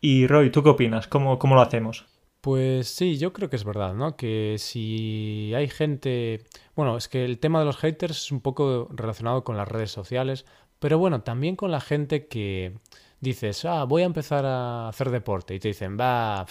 Y 0.00 0.26
Roy, 0.26 0.50
¿tú 0.50 0.62
qué 0.62 0.70
opinas? 0.70 1.06
¿Cómo, 1.06 1.38
cómo 1.38 1.54
lo 1.54 1.62
hacemos? 1.62 2.06
Pues 2.40 2.88
sí, 2.88 3.18
yo 3.18 3.32
creo 3.32 3.50
que 3.50 3.56
es 3.56 3.64
verdad, 3.64 3.94
¿no? 3.94 4.16
Que 4.16 4.56
si 4.58 5.52
hay 5.54 5.68
gente... 5.68 6.44
Bueno, 6.76 6.96
es 6.96 7.08
que 7.08 7.24
el 7.24 7.38
tema 7.38 7.58
de 7.58 7.64
los 7.64 7.76
haters 7.78 8.24
es 8.24 8.32
un 8.32 8.40
poco 8.40 8.88
relacionado 8.92 9.42
con 9.42 9.56
las 9.56 9.66
redes 9.66 9.90
sociales, 9.90 10.46
pero 10.78 10.98
bueno, 10.98 11.22
también 11.22 11.56
con 11.56 11.72
la 11.72 11.80
gente 11.80 12.28
que 12.28 12.78
dices, 13.20 13.64
ah, 13.64 13.84
voy 13.84 14.02
a 14.02 14.06
empezar 14.06 14.44
a 14.46 14.88
hacer 14.88 15.10
deporte 15.10 15.54
y 15.54 15.58
te 15.58 15.68
dicen, 15.68 15.98
va, 15.98 16.46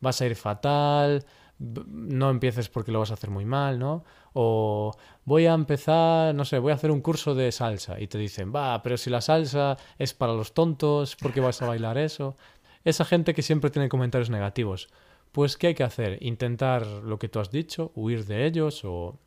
vas 0.00 0.20
a 0.20 0.26
ir 0.26 0.36
fatal, 0.36 1.24
no 1.58 2.30
empieces 2.30 2.68
porque 2.68 2.92
lo 2.92 2.98
vas 2.98 3.10
a 3.10 3.14
hacer 3.14 3.30
muy 3.30 3.44
mal, 3.44 3.78
¿no? 3.78 4.04
O 4.32 4.92
voy 5.24 5.46
a 5.46 5.54
empezar, 5.54 6.34
no 6.34 6.44
sé, 6.44 6.58
voy 6.58 6.72
a 6.72 6.74
hacer 6.74 6.90
un 6.90 7.00
curso 7.00 7.34
de 7.34 7.52
salsa 7.52 8.00
y 8.00 8.08
te 8.08 8.18
dicen, 8.18 8.52
va, 8.54 8.82
pero 8.82 8.96
si 8.96 9.10
la 9.10 9.20
salsa 9.20 9.76
es 9.98 10.14
para 10.14 10.32
los 10.32 10.54
tontos, 10.54 11.16
¿por 11.16 11.32
qué 11.32 11.40
vas 11.40 11.62
a 11.62 11.66
bailar 11.66 11.98
eso? 11.98 12.36
Esa 12.84 13.04
gente 13.04 13.34
que 13.34 13.42
siempre 13.42 13.70
tiene 13.70 13.88
comentarios 13.88 14.30
negativos. 14.30 14.88
Pues, 15.30 15.56
¿qué 15.56 15.68
hay 15.68 15.74
que 15.74 15.84
hacer? 15.84 16.18
Intentar 16.20 16.86
lo 16.86 17.18
que 17.18 17.28
tú 17.28 17.38
has 17.38 17.50
dicho, 17.50 17.92
huir 17.94 18.26
de 18.26 18.44
ellos 18.44 18.84
o 18.84 19.18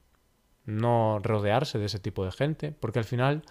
no 0.66 1.20
rodearse 1.20 1.80
de 1.80 1.86
ese 1.86 2.00
tipo 2.00 2.26
de 2.26 2.32
gente, 2.32 2.72
porque 2.72 3.00
al 3.00 3.06
final 3.06 3.44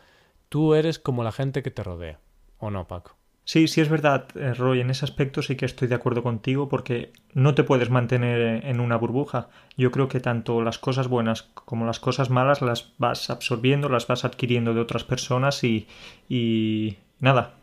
tú 0.49 0.75
eres 0.75 0.99
como 0.99 1.25
la 1.25 1.33
gente 1.33 1.63
que 1.63 1.71
te 1.71 1.83
rodea, 1.83 2.21
¿o 2.59 2.71
no, 2.71 2.87
Paco? 2.87 3.17
Sí, 3.47 3.69
sí 3.69 3.83
es 3.83 3.91
verdad, 3.91 4.27
eh, 4.37 4.55
Roy, 4.55 4.81
en 4.81 4.89
ese 4.89 5.05
aspecto 5.05 5.43
sí 5.43 5.55
que 5.55 5.67
estoy 5.67 5.87
de 5.87 5.95
acuerdo 5.95 6.23
contigo 6.23 6.69
porque 6.69 7.13
no 7.35 7.55
te 7.55 7.63
puedes 7.63 7.91
mantener 7.91 8.65
en 8.65 8.81
una 8.81 8.97
burbuja. 8.97 9.49
Yo 9.77 9.91
creo 9.91 10.09
que 10.09 10.21
tanto 10.21 10.63
las 10.63 10.79
cosas 10.79 11.09
buenas 11.09 11.43
como 11.43 11.85
las 11.85 12.01
cosas 12.01 12.31
malas 12.31 12.63
las 12.63 12.95
vas 12.97 13.29
absorbiendo, 13.29 13.91
las 13.91 14.07
vas 14.07 14.25
adquiriendo 14.25 14.73
de 14.73 14.81
otras 14.81 15.05
personas 15.05 15.63
y, 15.63 15.87
y 16.27 16.97
nada, 17.21 17.55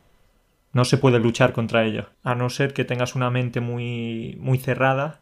no 0.74 0.86
se 0.86 1.00
puede 1.00 1.20
luchar 1.20 1.52
contra 1.52 1.84
ello. 1.84 2.10
A 2.24 2.36
no 2.36 2.52
ser 2.52 2.74
que 2.74 2.86
tengas 2.86 3.16
una 3.16 3.32
mente 3.32 3.60
muy, 3.60 4.38
muy 4.40 4.60
cerrada 4.60 5.20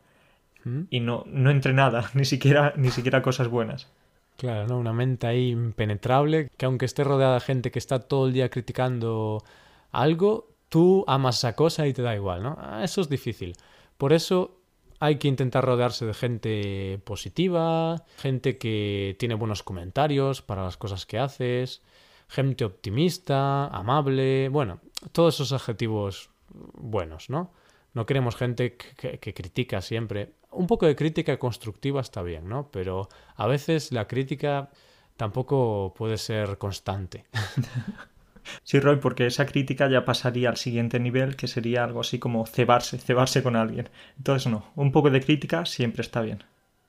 ¿Mm? 0.66 0.82
y 0.90 1.00
no, 1.00 1.24
no 1.28 1.52
entre 1.52 1.72
nada, 1.72 2.10
ni 2.14 2.26
siquiera, 2.26 2.74
ni 2.76 2.92
siquiera 2.92 3.22
cosas 3.22 3.48
buenas. 3.48 3.88
Claro, 4.36 4.68
¿no? 4.68 4.78
Una 4.78 4.94
mente 4.94 5.28
ahí 5.28 5.50
impenetrable, 5.50 6.50
que 6.58 6.66
aunque 6.66 6.86
esté 6.86 7.04
rodeada 7.04 7.36
de 7.36 7.42
gente 7.42 7.72
que 7.72 7.80
está 7.80 8.00
todo 8.00 8.28
el 8.28 8.34
día 8.34 8.50
criticando 8.50 9.44
algo, 9.92 10.50
tú 10.70 11.04
amas 11.08 11.40
esa 11.40 11.56
cosa 11.56 11.88
y 11.88 11.94
te 11.94 12.02
da 12.02 12.16
igual, 12.16 12.44
¿no? 12.44 12.58
Ah, 12.60 12.84
eso 12.84 13.02
es 13.02 13.10
difícil. 13.10 13.56
Por 13.98 14.14
eso 14.14 14.60
hay 15.00 15.16
que 15.18 15.28
intentar 15.28 15.66
rodearse 15.66 16.06
de 16.06 16.14
gente 16.14 17.00
positiva, 17.04 18.04
gente 18.18 18.58
que 18.58 19.16
tiene 19.18 19.36
buenos 19.36 19.64
comentarios 19.64 20.42
para 20.42 20.64
las 20.64 20.78
cosas 20.78 21.06
que 21.06 21.18
haces, 21.18 21.82
gente 22.28 22.66
optimista, 22.66 23.68
amable, 23.68 24.50
bueno, 24.50 24.82
todos 25.12 25.36
esos 25.36 25.54
adjetivos 25.54 26.30
buenos, 26.50 27.30
¿no? 27.30 27.52
No 27.94 28.06
queremos 28.06 28.36
gente 28.36 28.78
que, 28.78 29.34
critica 29.34 29.82
siempre. 29.82 30.34
Un 30.52 30.68
poco 30.68 30.86
de 30.86 30.96
crítica 30.96 31.40
constructiva 31.40 32.02
está 32.02 32.22
bien, 32.22 32.48
¿no? 32.48 32.70
Pero 32.72 33.10
a 33.36 33.48
veces 33.48 33.92
la 33.92 34.08
crítica 34.08 34.70
tampoco 35.18 35.94
puede 35.98 36.18
ser 36.18 36.58
constante. 36.58 37.26
Sí, 38.64 38.80
Roy, 38.80 38.98
porque 38.98 39.28
esa 39.28 39.46
crítica 39.46 39.90
ya 39.90 40.06
pasaría 40.06 40.50
al 40.50 40.58
siguiente 40.58 41.00
nivel, 41.00 41.36
que 41.36 41.48
sería 41.48 41.84
algo 41.84 42.02
así 42.02 42.20
como 42.20 42.46
cebarse, 42.46 42.98
cebarse 42.98 43.44
con 43.44 43.56
alguien. 43.56 43.90
Entonces, 44.18 44.52
no, 44.52 44.66
un 44.76 44.92
poco 44.92 45.10
de 45.10 45.22
crítica 45.22 45.66
siempre 45.66 46.02
está 46.02 46.22
bien. 46.22 46.44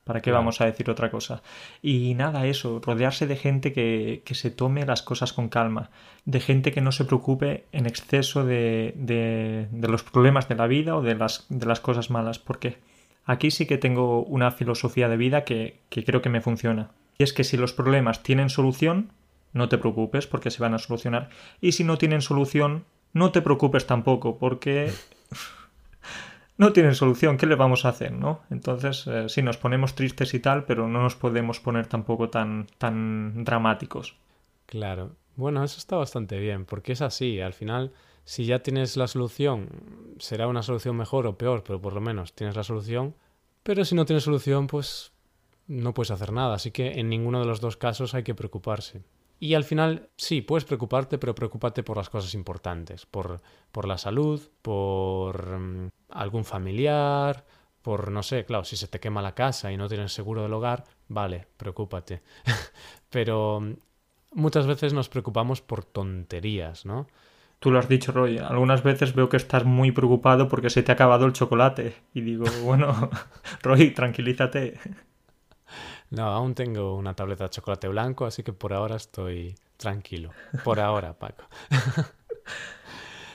¿Para 0.04 0.22
qué 0.22 0.32
vamos 0.32 0.60
a 0.60 0.64
decir 0.64 0.90
otra 0.90 1.10
cosa? 1.10 1.42
Y 1.82 2.14
nada, 2.14 2.46
eso, 2.46 2.80
rodearse 2.84 3.26
de 3.26 3.36
gente 3.36 3.72
que, 3.72 4.22
que, 4.24 4.34
se 4.34 4.50
tome 4.50 4.84
las 4.84 5.02
cosas 5.02 5.32
con 5.32 5.48
calma, 5.48 5.90
de 6.24 6.40
gente 6.40 6.72
que 6.72 6.80
no 6.80 6.90
se 6.90 7.04
preocupe 7.04 7.66
en 7.70 7.86
exceso 7.86 8.44
de, 8.44 8.92
de, 8.96 9.68
de 9.70 9.88
los 9.88 10.02
problemas 10.02 10.48
de 10.48 10.56
la 10.56 10.66
vida 10.66 10.96
o 10.96 11.02
de 11.02 11.14
las, 11.14 11.46
de 11.48 11.66
las 11.66 11.80
cosas 11.80 12.10
malas, 12.10 12.40
porque 12.40 12.78
aquí 13.24 13.50
sí 13.50 13.66
que 13.66 13.78
tengo 13.78 14.24
una 14.24 14.50
filosofía 14.50 15.08
de 15.08 15.16
vida 15.16 15.44
que, 15.44 15.78
que 15.90 16.02
creo 16.02 16.22
que 16.22 16.30
me 16.30 16.40
funciona. 16.40 16.90
Y 17.18 17.22
es 17.22 17.32
que 17.32 17.44
si 17.44 17.56
los 17.56 17.72
problemas 17.72 18.22
tienen 18.22 18.48
solución, 18.48 19.12
no 19.52 19.68
te 19.68 19.78
preocupes 19.78 20.26
porque 20.26 20.50
se 20.50 20.62
van 20.62 20.74
a 20.74 20.78
solucionar. 20.78 21.30
Y 21.60 21.72
si 21.72 21.84
no 21.84 21.98
tienen 21.98 22.22
solución, 22.22 22.84
no 23.12 23.32
te 23.32 23.42
preocupes 23.42 23.86
tampoco 23.86 24.38
porque 24.38 24.92
no 26.56 26.72
tienen 26.72 26.94
solución, 26.94 27.36
¿qué 27.36 27.46
le 27.46 27.54
vamos 27.54 27.84
a 27.84 27.90
hacer? 27.90 28.12
¿no? 28.12 28.40
Entonces, 28.50 29.06
eh, 29.06 29.28
sí, 29.28 29.42
nos 29.42 29.56
ponemos 29.56 29.94
tristes 29.94 30.34
y 30.34 30.40
tal, 30.40 30.64
pero 30.64 30.88
no 30.88 31.02
nos 31.02 31.16
podemos 31.16 31.60
poner 31.60 31.86
tampoco 31.86 32.30
tan, 32.30 32.66
tan 32.78 33.44
dramáticos. 33.44 34.16
Claro. 34.66 35.16
Bueno, 35.36 35.64
eso 35.64 35.78
está 35.78 35.96
bastante 35.96 36.38
bien, 36.38 36.66
porque 36.66 36.92
es 36.92 37.02
así. 37.02 37.40
Al 37.40 37.54
final, 37.54 37.92
si 38.24 38.44
ya 38.44 38.60
tienes 38.60 38.96
la 38.96 39.08
solución, 39.08 39.68
será 40.18 40.46
una 40.48 40.62
solución 40.62 40.96
mejor 40.96 41.26
o 41.26 41.38
peor, 41.38 41.64
pero 41.64 41.80
por 41.80 41.94
lo 41.94 42.00
menos 42.00 42.34
tienes 42.34 42.56
la 42.56 42.62
solución. 42.62 43.14
Pero 43.62 43.84
si 43.84 43.94
no 43.94 44.04
tienes 44.04 44.24
solución, 44.24 44.66
pues 44.66 45.12
no 45.66 45.94
puedes 45.94 46.10
hacer 46.10 46.32
nada. 46.32 46.54
Así 46.54 46.70
que 46.70 47.00
en 47.00 47.08
ninguno 47.08 47.40
de 47.40 47.46
los 47.46 47.60
dos 47.60 47.76
casos 47.76 48.14
hay 48.14 48.22
que 48.22 48.34
preocuparse. 48.34 49.02
Y 49.42 49.54
al 49.54 49.64
final, 49.64 50.10
sí, 50.16 50.42
puedes 50.42 50.66
preocuparte, 50.66 51.16
pero 51.16 51.34
preocúpate 51.34 51.82
por 51.82 51.96
las 51.96 52.10
cosas 52.10 52.34
importantes, 52.34 53.06
por, 53.06 53.40
por 53.72 53.88
la 53.88 53.96
salud, 53.96 54.38
por 54.60 55.58
mm, 55.58 55.88
algún 56.10 56.44
familiar, 56.44 57.46
por, 57.80 58.10
no 58.10 58.22
sé, 58.22 58.44
claro, 58.44 58.64
si 58.64 58.76
se 58.76 58.86
te 58.86 59.00
quema 59.00 59.22
la 59.22 59.34
casa 59.34 59.72
y 59.72 59.78
no 59.78 59.88
tienes 59.88 60.12
seguro 60.12 60.42
del 60.42 60.52
hogar, 60.52 60.84
vale, 61.08 61.46
preocúpate. 61.56 62.20
pero 63.10 63.62
mm, 63.62 63.72
muchas 64.32 64.66
veces 64.66 64.92
nos 64.92 65.08
preocupamos 65.08 65.62
por 65.62 65.84
tonterías, 65.84 66.84
¿no? 66.84 67.06
Tú 67.60 67.70
lo 67.70 67.78
has 67.78 67.88
dicho, 67.88 68.12
Roy. 68.12 68.38
Algunas 68.38 68.82
veces 68.82 69.14
veo 69.14 69.30
que 69.30 69.36
estás 69.38 69.64
muy 69.64 69.90
preocupado 69.90 70.48
porque 70.48 70.70
se 70.70 70.82
te 70.82 70.92
ha 70.92 70.94
acabado 70.94 71.24
el 71.26 71.32
chocolate. 71.32 71.94
Y 72.12 72.20
digo, 72.20 72.44
bueno, 72.62 73.10
Roy, 73.62 73.90
tranquilízate. 73.92 74.78
No, 76.10 76.24
aún 76.24 76.54
tengo 76.54 76.96
una 76.96 77.14
tableta 77.14 77.44
de 77.44 77.50
chocolate 77.50 77.86
blanco, 77.86 78.26
así 78.26 78.42
que 78.42 78.52
por 78.52 78.72
ahora 78.72 78.96
estoy 78.96 79.54
tranquilo. 79.76 80.30
Por 80.64 80.80
ahora, 80.80 81.12
Paco. 81.18 81.44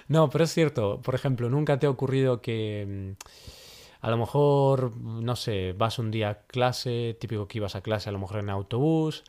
no, 0.10 0.30
pero 0.30 0.44
es 0.44 0.54
cierto. 0.54 1.02
Por 1.02 1.16
ejemplo, 1.16 1.50
¿nunca 1.50 1.80
te 1.80 1.88
ha 1.88 1.90
ocurrido 1.90 2.42
que 2.42 3.16
mm, 3.18 4.06
a 4.06 4.10
lo 4.10 4.18
mejor, 4.18 4.96
no 4.98 5.38
sé, 5.38 5.74
vas 5.74 6.00
un 6.00 6.12
día 6.12 6.30
a 6.30 6.36
clase, 6.48 7.18
típico 7.20 7.48
que 7.48 7.60
ibas 7.60 7.76
a 7.76 7.82
clase 7.82 8.10
a 8.10 8.12
lo 8.12 8.20
mejor 8.20 8.40
en 8.40 8.50
autobús, 8.50 9.24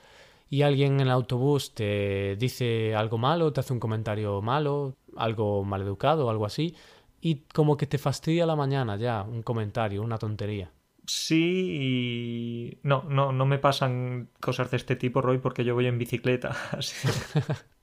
y 0.50 0.62
alguien 0.62 0.94
en 0.94 1.00
el 1.02 1.10
autobús 1.10 1.72
te 1.74 2.36
dice 2.36 2.94
algo 2.96 3.16
malo, 3.16 3.52
te 3.52 3.60
hace 3.60 3.72
un 3.72 3.80
comentario 3.80 4.42
malo, 4.42 4.96
algo 5.16 5.64
maleducado, 5.64 6.30
algo 6.30 6.46
así, 6.46 6.74
y 7.20 7.42
como 7.54 7.76
que 7.76 7.86
te 7.86 7.98
fastidia 7.98 8.44
la 8.44 8.56
mañana 8.56 8.96
ya, 8.96 9.22
un 9.22 9.42
comentario, 9.42 10.02
una 10.02 10.18
tontería 10.18 10.70
sí 11.06 11.78
y 11.80 12.78
no, 12.82 13.04
no, 13.08 13.32
no 13.32 13.46
me 13.46 13.58
pasan 13.58 14.28
cosas 14.40 14.70
de 14.70 14.76
este 14.78 14.96
tipo, 14.96 15.22
Roy, 15.22 15.38
porque 15.38 15.64
yo 15.64 15.74
voy 15.74 15.86
en 15.86 15.98
bicicleta. 15.98 16.56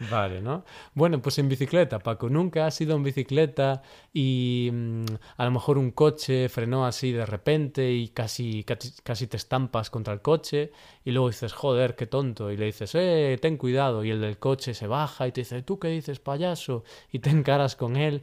Vale, 0.10 0.40
¿no? 0.40 0.64
Bueno, 0.94 1.20
pues 1.20 1.38
en 1.38 1.48
bicicleta, 1.48 1.98
Paco. 1.98 2.30
Nunca 2.30 2.66
has 2.66 2.80
ido 2.80 2.96
en 2.96 3.02
bicicleta 3.02 3.82
y 4.14 4.70
mm, 4.72 5.04
a 5.36 5.44
lo 5.44 5.50
mejor 5.50 5.76
un 5.76 5.90
coche 5.90 6.48
frenó 6.48 6.86
así 6.86 7.12
de 7.12 7.26
repente 7.26 7.92
y 7.92 8.08
casi, 8.08 8.64
casi, 8.64 8.92
casi, 9.02 9.26
te 9.26 9.36
estampas 9.36 9.90
contra 9.90 10.14
el 10.14 10.22
coche 10.22 10.72
y 11.04 11.10
luego 11.10 11.28
dices, 11.28 11.52
joder, 11.52 11.96
qué 11.96 12.06
tonto. 12.06 12.50
Y 12.50 12.56
le 12.56 12.66
dices, 12.66 12.94
eh, 12.94 13.38
ten 13.42 13.58
cuidado. 13.58 14.02
Y 14.04 14.10
el 14.10 14.20
del 14.22 14.38
coche 14.38 14.72
se 14.72 14.86
baja 14.86 15.26
y 15.28 15.32
te 15.32 15.42
dice, 15.42 15.62
¿tú 15.62 15.78
qué 15.78 15.88
dices, 15.88 16.18
payaso? 16.18 16.84
Y 17.12 17.18
te 17.18 17.30
encaras 17.30 17.76
con 17.76 17.96
él 17.96 18.22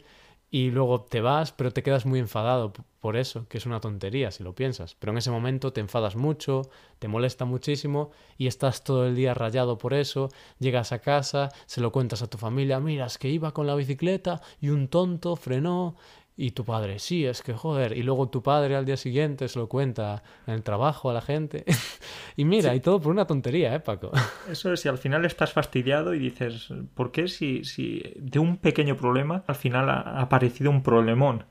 y 0.49 0.71
luego 0.71 1.01
te 1.01 1.21
vas, 1.21 1.51
pero 1.51 1.71
te 1.71 1.83
quedas 1.83 2.05
muy 2.05 2.19
enfadado 2.19 2.73
por 2.99 3.17
eso, 3.17 3.47
que 3.47 3.57
es 3.57 3.65
una 3.65 3.79
tontería 3.79 4.31
si 4.31 4.43
lo 4.43 4.55
piensas. 4.55 4.95
Pero 4.95 5.11
en 5.11 5.17
ese 5.17 5.31
momento 5.31 5.73
te 5.73 5.81
enfadas 5.81 6.15
mucho, 6.15 6.69
te 6.99 7.07
molesta 7.07 7.45
muchísimo 7.45 8.11
y 8.37 8.47
estás 8.47 8.83
todo 8.83 9.05
el 9.05 9.15
día 9.15 9.33
rayado 9.33 9.77
por 9.77 9.93
eso, 9.93 10.29
llegas 10.59 10.91
a 10.91 10.99
casa, 10.99 11.49
se 11.65 11.81
lo 11.81 11.91
cuentas 11.91 12.21
a 12.21 12.29
tu 12.29 12.37
familia, 12.37 12.79
miras 12.79 13.17
que 13.17 13.29
iba 13.29 13.53
con 13.53 13.67
la 13.67 13.75
bicicleta 13.75 14.41
y 14.61 14.69
un 14.69 14.87
tonto 14.87 15.35
frenó 15.35 15.95
y 16.39 16.51
tu 16.51 16.63
padre, 16.63 16.99
sí, 16.99 17.25
es 17.25 17.41
que 17.41 17.53
joder. 17.53 17.97
Y 17.97 18.03
luego 18.03 18.29
tu 18.29 18.43
padre 18.43 18.75
al 18.75 18.85
día 18.85 18.95
siguiente 18.95 19.47
se 19.47 19.57
lo 19.57 19.67
cuenta 19.67 20.21
en 20.45 20.53
el 20.53 20.61
trabajo 20.61 21.09
a 21.09 21.13
la 21.13 21.21
gente. 21.21 21.65
y 22.37 22.45
mira, 22.45 22.75
y 22.75 22.79
todo 22.79 23.01
por 23.01 23.11
una 23.11 23.25
tontería, 23.25 23.73
¿eh, 23.73 23.79
Paco? 23.79 24.11
Eso 24.49 24.71
es, 24.71 24.81
si 24.81 24.87
al 24.87 24.99
final 24.99 25.25
estás 25.25 25.51
fastidiado 25.51 26.13
y 26.13 26.19
dices, 26.19 26.69
¿por 26.93 27.11
qué 27.11 27.27
si, 27.27 27.63
si 27.63 28.03
de 28.17 28.37
un 28.37 28.57
pequeño 28.57 28.95
problema 28.95 29.43
al 29.47 29.55
final 29.55 29.89
ha 29.89 30.21
aparecido 30.21 30.69
un 30.69 30.83
problemón? 30.83 31.45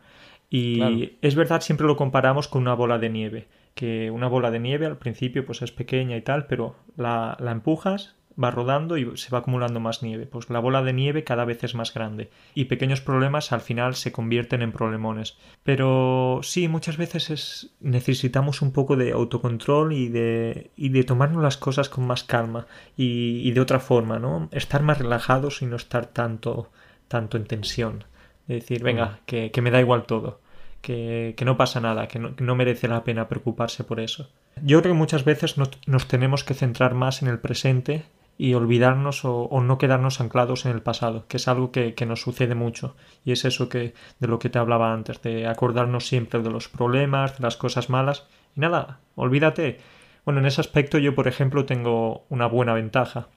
Y 0.48 1.18
es 1.22 1.34
verdad, 1.34 1.60
siempre 1.60 1.88
lo 1.88 1.96
comparamos 1.96 2.46
con 2.46 2.62
una 2.62 2.74
bola 2.74 2.98
de 2.98 3.10
nieve. 3.10 3.48
Que 3.74 4.12
una 4.12 4.28
bola 4.28 4.52
de 4.52 4.60
nieve 4.60 4.86
al 4.86 4.96
principio 4.96 5.44
pues 5.44 5.60
es 5.62 5.72
pequeña 5.72 6.16
y 6.16 6.22
tal, 6.22 6.46
pero 6.46 6.76
la, 6.96 7.36
la 7.40 7.50
empujas 7.50 8.14
va 8.42 8.50
rodando 8.50 8.96
y 8.96 9.16
se 9.16 9.30
va 9.30 9.38
acumulando 9.38 9.80
más 9.80 10.02
nieve. 10.02 10.26
Pues 10.26 10.50
la 10.50 10.58
bola 10.58 10.82
de 10.82 10.92
nieve 10.92 11.24
cada 11.24 11.44
vez 11.44 11.64
es 11.64 11.74
más 11.74 11.92
grande 11.92 12.30
y 12.54 12.66
pequeños 12.66 13.00
problemas 13.00 13.52
al 13.52 13.60
final 13.60 13.94
se 13.94 14.12
convierten 14.12 14.62
en 14.62 14.72
problemones. 14.72 15.36
Pero 15.62 16.40
sí, 16.42 16.68
muchas 16.68 16.96
veces 16.96 17.30
es... 17.30 17.70
necesitamos 17.80 18.62
un 18.62 18.72
poco 18.72 18.96
de 18.96 19.12
autocontrol 19.12 19.92
y 19.92 20.08
de, 20.08 20.70
y 20.76 20.90
de 20.90 21.04
tomarnos 21.04 21.42
las 21.42 21.56
cosas 21.56 21.88
con 21.88 22.06
más 22.06 22.24
calma 22.24 22.66
y, 22.96 23.50
de 23.50 23.60
otra 23.60 23.80
forma, 23.80 24.18
¿no? 24.18 24.48
Estar 24.52 24.82
más 24.82 24.98
relajados 24.98 25.62
y 25.62 25.66
no 25.66 25.76
estar 25.76 26.06
tanto, 26.06 26.70
tanto 27.08 27.36
en 27.36 27.44
tensión. 27.44 28.04
De 28.46 28.56
decir, 28.56 28.82
venga, 28.82 29.20
que, 29.26 29.50
que 29.50 29.62
me 29.62 29.70
da 29.70 29.80
igual 29.80 30.04
todo 30.04 30.40
que, 30.86 31.44
no 31.44 31.56
pasa 31.56 31.80
nada, 31.80 32.06
que 32.06 32.18
no, 32.18 32.54
merece 32.54 32.86
la 32.86 33.02
pena 33.02 33.28
preocuparse 33.28 33.82
por 33.82 33.98
eso. 33.98 34.30
Yo 34.62 34.80
creo 34.80 34.94
que 34.94 34.98
muchas 34.98 35.24
veces 35.24 35.56
nos, 35.58 36.08
tenemos 36.08 36.44
que 36.44 36.54
centrar 36.54 36.94
más 36.94 37.22
en 37.22 37.28
el 37.28 37.40
presente 37.40 38.04
y 38.38 38.54
olvidarnos 38.54 39.24
o, 39.24 39.48
no 39.62 39.78
quedarnos 39.78 40.20
anclados 40.20 40.66
en 40.66 40.72
el 40.72 40.82
pasado, 40.82 41.26
que 41.28 41.38
es 41.38 41.48
algo 41.48 41.72
que, 41.72 41.94
nos 42.06 42.20
sucede 42.20 42.54
mucho. 42.54 42.96
Y 43.24 43.32
es 43.32 43.44
eso 43.44 43.68
que, 43.68 43.94
de 44.20 44.28
lo 44.28 44.38
que 44.38 44.50
te 44.50 44.58
hablaba 44.58 44.92
antes, 44.92 45.22
de 45.22 45.46
acordarnos 45.46 46.06
siempre 46.06 46.42
de 46.42 46.50
los 46.50 46.68
problemas, 46.68 47.38
de 47.38 47.42
las 47.42 47.56
cosas 47.56 47.88
malas. 47.88 48.26
Y 48.54 48.60
nada, 48.60 49.00
olvídate. 49.14 49.80
Bueno, 50.24 50.40
en 50.40 50.46
ese 50.46 50.60
aspecto 50.60 50.98
yo, 50.98 51.14
por 51.14 51.28
ejemplo, 51.28 51.64
tengo 51.64 52.26
una 52.28 52.46
buena 52.46 52.74
ventaja. 52.74 53.28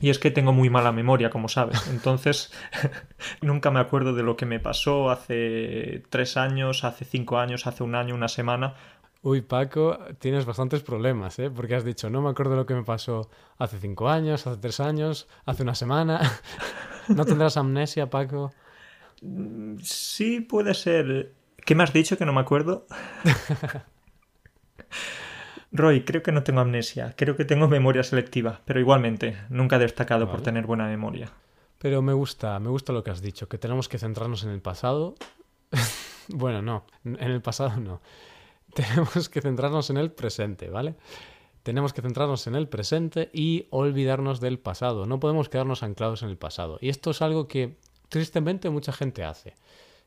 Y 0.00 0.10
es 0.10 0.18
que 0.18 0.32
tengo 0.32 0.52
muy 0.52 0.70
mala 0.70 0.90
memoria, 0.90 1.30
como 1.30 1.48
sabes. 1.48 1.86
Entonces, 1.88 2.52
nunca 3.42 3.70
me 3.70 3.78
acuerdo 3.78 4.12
de 4.12 4.24
lo 4.24 4.36
que 4.36 4.44
me 4.44 4.58
pasó 4.58 5.08
hace 5.08 6.02
tres 6.10 6.36
años, 6.36 6.82
hace 6.82 7.04
cinco 7.04 7.38
años, 7.38 7.66
hace 7.68 7.84
un 7.84 7.94
año, 7.94 8.16
una 8.16 8.26
semana. 8.26 8.74
Uy, 9.22 9.40
Paco, 9.40 9.98
tienes 10.20 10.44
bastantes 10.44 10.82
problemas, 10.82 11.38
¿eh? 11.40 11.50
Porque 11.50 11.74
has 11.74 11.84
dicho, 11.84 12.08
no 12.08 12.22
me 12.22 12.30
acuerdo 12.30 12.52
de 12.52 12.58
lo 12.58 12.66
que 12.66 12.74
me 12.74 12.84
pasó 12.84 13.28
hace 13.58 13.78
cinco 13.78 14.08
años, 14.08 14.46
hace 14.46 14.60
tres 14.60 14.78
años, 14.78 15.26
hace 15.44 15.64
una 15.64 15.74
semana. 15.74 16.20
¿No 17.08 17.24
tendrás 17.24 17.56
amnesia, 17.56 18.10
Paco? 18.10 18.52
Sí, 19.82 20.40
puede 20.40 20.74
ser. 20.74 21.32
¿Qué 21.64 21.74
me 21.74 21.82
has 21.82 21.92
dicho 21.92 22.16
que 22.16 22.24
no 22.24 22.32
me 22.32 22.40
acuerdo? 22.40 22.86
Roy, 25.72 26.04
creo 26.04 26.22
que 26.22 26.32
no 26.32 26.44
tengo 26.44 26.60
amnesia, 26.60 27.14
creo 27.16 27.36
que 27.36 27.44
tengo 27.44 27.68
memoria 27.68 28.02
selectiva, 28.02 28.62
pero 28.64 28.80
igualmente, 28.80 29.36
nunca 29.50 29.76
he 29.76 29.80
destacado 29.80 30.30
por 30.30 30.40
tener 30.40 30.64
buena 30.66 30.86
memoria. 30.86 31.30
Pero 31.78 32.00
me 32.00 32.12
gusta, 32.14 32.58
me 32.58 32.70
gusta 32.70 32.92
lo 32.92 33.04
que 33.04 33.10
has 33.10 33.20
dicho, 33.20 33.48
que 33.48 33.58
tenemos 33.58 33.88
que 33.88 33.98
centrarnos 33.98 34.44
en 34.44 34.50
el 34.50 34.62
pasado. 34.62 35.14
bueno, 36.28 36.62
no, 36.62 36.86
en 37.04 37.30
el 37.30 37.42
pasado 37.42 37.78
no. 37.78 38.00
Tenemos 38.74 39.28
que 39.28 39.40
centrarnos 39.40 39.90
en 39.90 39.96
el 39.96 40.10
presente, 40.10 40.68
¿vale? 40.68 40.94
Tenemos 41.62 41.92
que 41.92 42.02
centrarnos 42.02 42.46
en 42.46 42.54
el 42.54 42.68
presente 42.68 43.30
y 43.32 43.66
olvidarnos 43.70 44.40
del 44.40 44.58
pasado. 44.58 45.06
No 45.06 45.20
podemos 45.20 45.48
quedarnos 45.48 45.82
anclados 45.82 46.22
en 46.22 46.30
el 46.30 46.38
pasado. 46.38 46.78
Y 46.80 46.88
esto 46.88 47.10
es 47.10 47.20
algo 47.20 47.48
que 47.48 47.76
tristemente 48.08 48.70
mucha 48.70 48.92
gente 48.92 49.24
hace. 49.24 49.54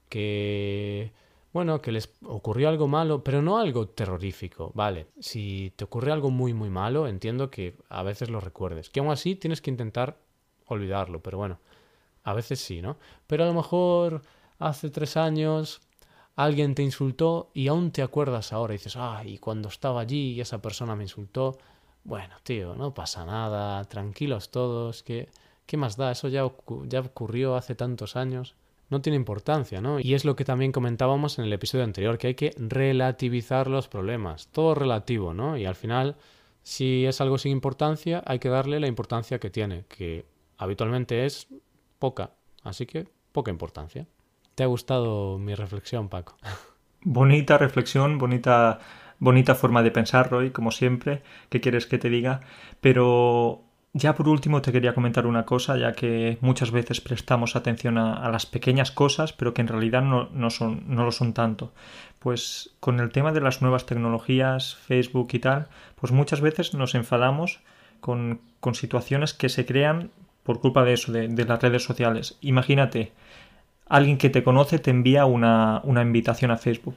Que 0.10 1.12
bueno, 1.54 1.82
que 1.82 1.92
les 1.92 2.14
ocurrió 2.26 2.70
algo 2.70 2.88
malo, 2.88 3.24
pero 3.24 3.42
no 3.42 3.58
algo 3.58 3.90
terrorífico, 3.90 4.72
vale. 4.74 5.08
Si 5.20 5.74
te 5.76 5.84
ocurre 5.84 6.12
algo 6.12 6.32
muy, 6.32 6.54
muy 6.54 6.70
malo, 6.70 7.08
entiendo 7.08 7.52
que 7.52 7.76
a 7.90 8.04
veces 8.04 8.30
lo 8.30 8.40
recuerdes. 8.40 8.90
Que 8.90 9.02
aún 9.02 9.12
así 9.12 9.36
tienes 9.36 9.62
que 9.62 9.70
intentar 9.70 10.18
olvidarlo, 10.66 11.22
pero 11.22 11.38
bueno, 11.38 11.60
a 12.24 12.34
veces 12.34 12.60
sí, 12.60 12.82
¿no? 12.82 12.98
Pero 13.28 13.44
a 13.44 13.48
lo 13.48 13.54
mejor 13.54 14.22
hace 14.60 14.90
tres 14.90 15.18
años 15.18 15.82
alguien 16.44 16.76
te 16.76 16.84
insultó 16.84 17.52
y 17.54 17.68
aún 17.68 17.92
te 17.92 18.02
acuerdas 18.02 18.54
ahora 18.54 18.74
dices, 18.74 18.96
ah, 18.98 19.24
y 19.26 19.38
cuando 19.38 19.70
estaba 19.70 20.02
allí 20.02 20.34
y 20.34 20.42
esa 20.42 20.62
persona 20.62 20.96
me 20.96 21.04
insultó, 21.04 21.58
bueno, 22.04 22.36
tío, 22.44 22.76
no 22.76 22.94
pasa 22.94 23.26
nada, 23.26 23.84
tranquilos 23.86 24.52
todos, 24.52 25.04
que... 25.04 25.30
¿Qué 25.68 25.78
más 25.78 25.96
da? 25.96 26.12
Eso 26.12 26.28
ya, 26.28 26.42
ya 26.88 27.00
ocurrió 27.00 27.56
hace 27.56 27.76
tantos 27.76 28.18
años 28.18 28.56
no 28.92 29.02
tiene 29.02 29.16
importancia, 29.16 29.82
¿no? 29.82 30.00
Y 30.00 30.14
es 30.14 30.26
lo 30.26 30.36
que 30.36 30.44
también 30.44 30.74
comentábamos 30.74 31.40
en 31.40 31.46
el 31.46 31.54
episodio 31.54 31.86
anterior, 31.86 32.18
que 32.18 32.28
hay 32.28 32.36
que 32.36 32.54
relativizar 32.58 33.68
los 33.68 33.88
problemas, 33.88 34.50
todo 34.50 34.76
relativo, 34.76 35.34
¿no? 35.34 35.58
Y 35.58 35.66
al 35.66 35.76
final, 35.76 36.18
si 36.62 37.06
es 37.06 37.22
algo 37.22 37.38
sin 37.38 37.54
importancia, 37.54 38.22
hay 38.26 38.40
que 38.40 38.50
darle 38.50 38.82
la 38.82 38.88
importancia 38.88 39.40
que 39.40 39.50
tiene, 39.50 39.86
que 39.88 40.26
habitualmente 40.58 41.26
es 41.26 41.48
poca, 42.00 42.32
así 42.64 42.86
que 42.86 43.08
poca 43.32 43.50
importancia. 43.50 44.06
¿Te 44.56 44.64
ha 44.64 44.68
gustado 44.68 45.38
mi 45.38 45.56
reflexión, 45.56 46.10
Paco? 46.10 46.38
Bonita 47.04 47.58
reflexión, 47.58 48.18
bonita 48.18 48.80
bonita 49.22 49.56
forma 49.56 49.84
de 49.84 49.92
pensar, 49.92 50.30
Roy, 50.30 50.50
como 50.50 50.72
siempre. 50.72 51.22
¿Qué 51.50 51.62
quieres 51.62 51.86
que 51.86 51.98
te 51.98 52.10
diga? 52.10 52.42
Pero 52.82 53.64
ya 53.94 54.16
por 54.16 54.28
último 54.28 54.62
te 54.62 54.72
quería 54.72 54.94
comentar 54.94 55.26
una 55.28 55.46
cosa, 55.46 55.78
ya 55.78 55.94
que 55.94 56.38
muchas 56.42 56.72
veces 56.72 57.02
prestamos 57.02 57.56
atención 57.56 57.98
a, 57.98 58.30
las 58.30 58.46
pequeñas 58.46 58.92
cosas, 58.92 59.32
pero 59.32 59.54
que 59.54 59.62
en 59.62 59.68
realidad 59.68 60.02
no, 60.02 60.50
son, 60.50 60.84
no 60.88 61.06
lo 61.06 61.12
son 61.12 61.34
tanto. 61.34 61.72
Pues 62.20 62.76
con 62.80 63.00
el 63.00 63.12
tema 63.12 63.32
de 63.32 63.42
las 63.42 63.62
nuevas 63.62 63.86
tecnologías, 63.86 64.76
Facebook 64.76 65.30
y 65.34 65.40
tal, 65.40 65.68
pues 65.96 66.12
muchas 66.12 66.42
veces 66.42 66.74
nos 66.74 66.96
enfadamos 66.96 67.60
con, 68.00 68.42
situaciones 68.74 69.34
que 69.34 69.50
se 69.50 69.66
crean 69.66 70.10
por 70.44 70.60
culpa 70.62 70.84
de 70.84 70.94
eso, 70.94 71.12
de, 71.12 71.46
las 71.46 71.62
redes 71.62 71.84
sociales. 71.84 72.38
Imagínate, 72.42 73.12
alguien 73.92 74.18
que 74.18 74.30
te 74.30 74.44
conoce 74.44 74.80
te 74.80 74.90
envía 74.90 75.26
una, 75.26 75.82
una 75.84 76.02
invitación 76.02 76.50
a 76.50 76.58
Facebook. 76.58 76.96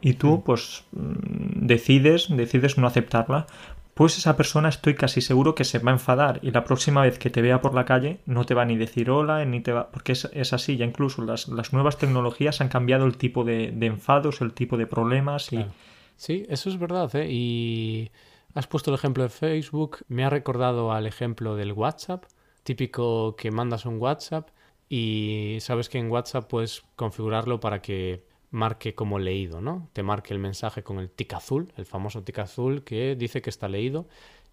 Y 0.00 0.14
tú 0.14 0.42
pues 0.44 0.84
mm, 0.92 1.66
decides, 1.66 2.26
decides 2.28 2.76
no 2.76 2.86
aceptarla. 2.86 3.46
Pues 3.94 4.18
esa 4.18 4.36
persona 4.36 4.68
estoy 4.68 4.94
casi 4.94 5.20
seguro 5.20 5.54
que 5.54 5.64
se 5.64 5.78
va 5.78 5.92
a 5.92 5.94
enfadar 5.94 6.40
y 6.42 6.50
la 6.50 6.64
próxima 6.64 7.02
vez 7.02 7.18
que 7.18 7.30
te 7.30 7.40
vea 7.40 7.60
por 7.60 7.74
la 7.74 7.84
calle 7.84 8.18
no 8.26 8.44
te 8.44 8.52
va 8.52 8.64
ni 8.64 8.76
decir 8.76 9.08
hola, 9.08 9.44
ni 9.44 9.60
te 9.60 9.72
va... 9.72 9.88
porque 9.90 10.12
es, 10.12 10.52
así, 10.52 10.76
ya 10.76 10.84
incluso 10.84 11.22
las, 11.22 11.72
nuevas 11.72 11.96
tecnologías 11.96 12.60
han 12.60 12.68
cambiado 12.68 13.06
el 13.06 13.16
tipo 13.16 13.44
de, 13.44 13.68
enfados, 13.80 14.40
el 14.40 14.52
tipo 14.52 14.76
de 14.76 14.86
problemas 14.86 15.52
y... 15.52 15.64
Sí, 16.16 16.44
eso 16.48 16.68
es 16.68 16.78
verdad, 16.78 17.14
¿eh? 17.16 17.28
Y 17.30 18.10
has 18.54 18.66
puesto 18.66 18.90
el 18.90 18.96
ejemplo 18.96 19.22
de 19.22 19.30
Facebook, 19.30 19.98
me 20.08 20.24
ha 20.24 20.30
recordado 20.30 20.92
al 20.92 21.06
ejemplo 21.06 21.56
del 21.56 21.72
WhatsApp, 21.72 22.24
típico 22.64 23.36
que 23.36 23.50
mandas 23.50 23.86
un 23.86 23.98
WhatsApp 23.98 24.48
y 24.88 25.58
sabes 25.60 25.88
que 25.88 25.98
en 25.98 26.10
WhatsApp 26.10 26.48
puedes 26.48 26.82
configurarlo 26.96 27.60
para 27.60 27.80
que 27.82 28.24
marque 28.50 28.94
como 28.94 29.18
leído, 29.18 29.60
¿no? 29.60 29.88
Te 29.92 30.02
marque 30.02 30.32
el 30.32 30.38
mensaje 30.38 30.82
con 30.82 30.98
el 30.98 31.10
tic 31.10 31.34
azul, 31.34 31.72
el 31.76 31.86
famoso 31.86 32.22
tic 32.22 32.38
azul 32.38 32.84
que 32.84 33.16
dice 33.16 33.42
que 33.42 33.50
está 33.50 33.68
leído. 33.68 34.06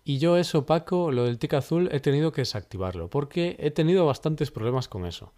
Y 0.03 0.17
yo 0.17 0.37
eso, 0.37 0.65
Paco, 0.65 1.11
lo 1.11 1.25
del 1.25 1.37
tic 1.37 1.53
azul 1.53 1.89
he 1.91 1.99
tenido 1.99 2.31
que 2.31 2.41
desactivarlo, 2.41 3.09
porque 3.09 3.55
he 3.59 3.69
tenido 3.69 4.05
bastantes 4.05 4.49
problemas 4.49 4.87
con 4.87 5.05
eso. 5.05 5.33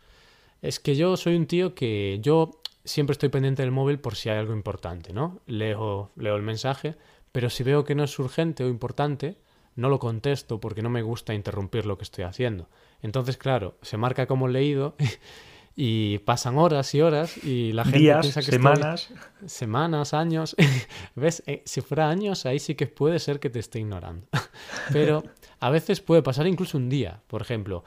Es 0.62 0.80
que 0.80 0.96
yo 0.96 1.18
soy 1.18 1.36
un 1.36 1.48
tío 1.48 1.76
que 1.76 2.20
yo 2.22 2.62
siempre 2.86 3.12
estoy 3.12 3.30
pendiente 3.30 3.62
del 3.62 3.72
móvil 3.72 4.00
por 4.00 4.16
si 4.16 4.30
hay 4.30 4.38
algo 4.38 4.54
importante, 4.54 5.12
¿no? 5.12 5.42
Leo, 5.46 6.12
leo 6.16 6.36
el 6.38 6.42
mensaje, 6.42 6.96
pero 7.34 7.50
si 7.50 7.64
veo 7.64 7.84
que 7.84 7.96
no 7.96 8.06
es 8.06 8.18
urgente 8.18 8.64
o 8.64 8.70
importante, 8.70 9.38
no 9.76 9.90
lo 9.90 10.00
contesto 10.00 10.60
porque 10.60 10.82
no 10.82 10.90
me 10.90 11.02
gusta 11.02 11.34
interrumpir 11.34 11.86
lo 11.86 11.98
que 11.98 12.04
estoy 12.04 12.24
haciendo. 12.24 12.70
Entonces, 13.04 13.38
claro, 13.38 13.78
se 13.82 13.98
marca 13.98 14.26
como 14.26 14.48
leído 14.48 14.96
y 15.76 16.20
pasan 16.20 16.58
horas 16.58 16.94
y 16.96 17.02
horas 17.02 17.38
y 17.44 17.74
la 17.74 17.84
gente 17.84 18.00
piensa 18.00 18.42
que 18.42 18.52
semanas. 18.52 19.10
semanas 19.46 20.14
años. 20.14 20.56
Ves 21.16 21.44
eh, 21.46 21.62
si 21.66 21.82
fuera 21.82 22.10
años 22.10 22.46
ahí 22.46 22.60
sí 22.60 22.76
que 22.76 22.88
puede 22.88 23.20
ser 23.20 23.40
que 23.40 23.50
te 23.50 23.60
esté 23.60 23.80
ignorando. 23.80 24.28
Pero 24.92 25.24
a 25.60 25.70
veces 25.70 26.00
puede 26.00 26.22
pasar 26.22 26.48
incluso 26.48 26.78
un 26.78 26.90
día 26.90 27.22
por 27.28 27.42
ejemplo. 27.42 27.84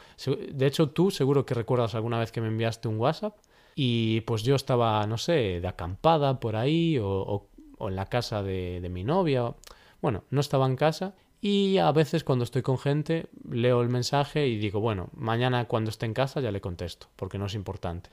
De 0.53 0.67
hecho 0.67 0.91
tú 0.91 1.11
seguro 1.11 1.47
que 1.47 1.55
recuerdas 1.55 1.95
alguna 1.95 2.19
vez 2.19 2.31
que 2.31 2.41
me 2.41 2.49
enviaste 2.49 2.89
un 2.89 2.99
WhatsApp 2.99 3.37
y 3.75 4.21
pues 4.23 4.43
yo 4.43 4.55
estaba 4.55 5.07
no 5.07 5.17
sé 5.17 5.61
de 5.61 5.69
acampada 5.69 6.41
por 6.41 6.57
ahí 6.57 6.99
o, 6.99 7.49
o, 7.79 7.89
en 7.89 7.97
la 7.97 8.07
casa 8.07 8.43
de, 8.43 8.81
de 8.81 8.89
mi 8.89 9.05
novia. 9.05 9.55
Bueno 10.03 10.25
no 10.31 10.41
estaba 10.41 10.67
en 10.67 10.77
casa 10.77 11.15
y 11.41 11.79
a 11.79 11.93
veces 11.93 12.25
cuando 12.25 12.45
estoy 12.45 12.63
con 12.63 12.79
gente 12.79 13.29
leo 13.49 13.83
el 13.83 13.89
mensaje 13.89 14.47
y 14.47 14.59
digo, 14.59 14.81
bueno, 14.81 15.11
mañana 15.15 15.67
cuando 15.67 15.91
esté 15.91 16.07
en 16.07 16.15
casa 16.15 16.41
ya 16.41 16.51
le 16.51 16.61
contesto, 16.61 17.09
porque 17.17 17.39
no 17.39 17.47
es 17.47 17.55
importante. 17.55 18.11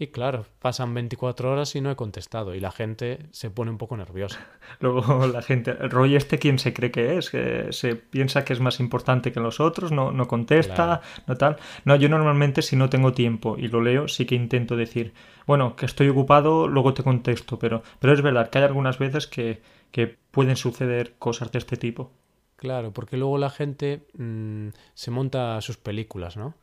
Y 0.00 0.08
claro, 0.08 0.46
pasan 0.60 0.94
24 0.94 1.50
horas 1.50 1.74
y 1.74 1.80
no 1.80 1.90
he 1.90 1.96
contestado 1.96 2.54
y 2.54 2.60
la 2.60 2.70
gente 2.70 3.26
se 3.32 3.50
pone 3.50 3.72
un 3.72 3.78
poco 3.78 3.96
nerviosa. 3.96 4.38
Luego 4.80 5.26
la 5.26 5.42
gente, 5.42 5.72
Roy 5.72 6.14
este 6.14 6.38
quién 6.38 6.60
se 6.60 6.72
cree 6.72 6.92
que 6.92 7.18
es, 7.18 7.30
que 7.30 7.72
se 7.72 7.96
piensa 7.96 8.44
que 8.44 8.52
es 8.52 8.60
más 8.60 8.78
importante 8.78 9.32
que 9.32 9.40
los 9.40 9.58
otros, 9.58 9.90
no, 9.90 10.12
no 10.12 10.28
contesta, 10.28 11.00
no 11.26 11.36
tal. 11.36 11.56
No, 11.84 11.96
yo 11.96 12.08
normalmente 12.08 12.62
si 12.62 12.76
no 12.76 12.88
tengo 12.88 13.12
tiempo 13.12 13.56
y 13.58 13.66
lo 13.66 13.80
leo, 13.80 14.06
sí 14.06 14.24
que 14.24 14.36
intento 14.36 14.76
decir, 14.76 15.14
bueno, 15.48 15.74
que 15.74 15.86
estoy 15.86 16.08
ocupado, 16.08 16.68
luego 16.68 16.94
te 16.94 17.02
contesto, 17.02 17.58
pero, 17.58 17.82
pero 17.98 18.12
es 18.12 18.22
verdad 18.22 18.50
que 18.50 18.58
hay 18.58 18.64
algunas 18.64 19.00
veces 19.00 19.26
que, 19.26 19.62
que 19.90 20.16
pueden 20.30 20.54
suceder 20.54 21.16
cosas 21.18 21.50
de 21.50 21.58
este 21.58 21.76
tipo. 21.76 22.12
Claro, 22.58 22.92
porque 22.92 23.16
luego 23.16 23.38
la 23.38 23.50
gente 23.50 24.08
mm, 24.18 24.70
se 24.92 25.12
monta 25.12 25.60
sus 25.60 25.76
películas, 25.76 26.36
¿no? 26.36 26.54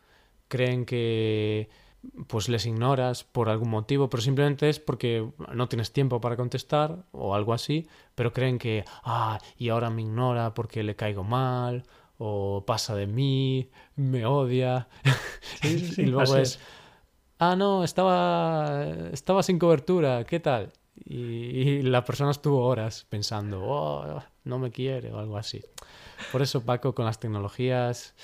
Creen 0.50 0.86
que 0.86 1.70
pues 2.28 2.50
les 2.50 2.66
ignoras 2.66 3.24
por 3.24 3.48
algún 3.48 3.70
motivo, 3.70 4.10
pero 4.10 4.22
simplemente 4.22 4.68
es 4.70 4.82
porque 4.82 5.26
no 5.54 5.70
tienes 5.70 5.94
tiempo 5.94 6.20
para 6.20 6.36
contestar 6.36 7.06
o 7.14 7.34
algo 7.34 7.54
así, 7.54 7.88
pero 8.14 8.34
creen 8.34 8.60
que, 8.60 8.84
ah, 9.06 9.40
y 9.58 9.70
ahora 9.70 9.90
me 9.90 10.02
ignora 10.02 10.54
porque 10.54 10.84
le 10.84 10.98
caigo 10.98 11.24
mal 11.24 11.84
o 12.18 12.66
pasa 12.68 12.94
de 12.94 13.08
mí, 13.08 13.70
me 13.96 14.26
odia. 14.26 14.90
Sí, 15.62 15.80
sí, 15.80 15.94
sí, 15.94 16.02
y 16.02 16.06
luego 16.08 16.36
es, 16.36 16.60
ah, 17.40 17.56
no, 17.56 17.86
estaba, 17.86 18.84
estaba 19.14 19.44
sin 19.44 19.58
cobertura, 19.58 20.26
¿qué 20.26 20.42
tal? 20.42 20.74
Y, 20.96 21.18
y 21.18 21.82
la 21.82 22.06
persona 22.06 22.32
estuvo 22.32 22.66
horas 22.66 23.06
pensando, 23.10 23.62
oh, 23.64 24.24
no 24.44 24.60
me 24.60 24.72
quiere 24.72 25.12
o 25.12 25.20
algo 25.20 25.38
así. 25.38 25.62
Por 26.32 26.42
eso, 26.42 26.64
Paco, 26.64 26.96
con 26.96 27.06
las 27.06 27.20
tecnologías 27.20 28.16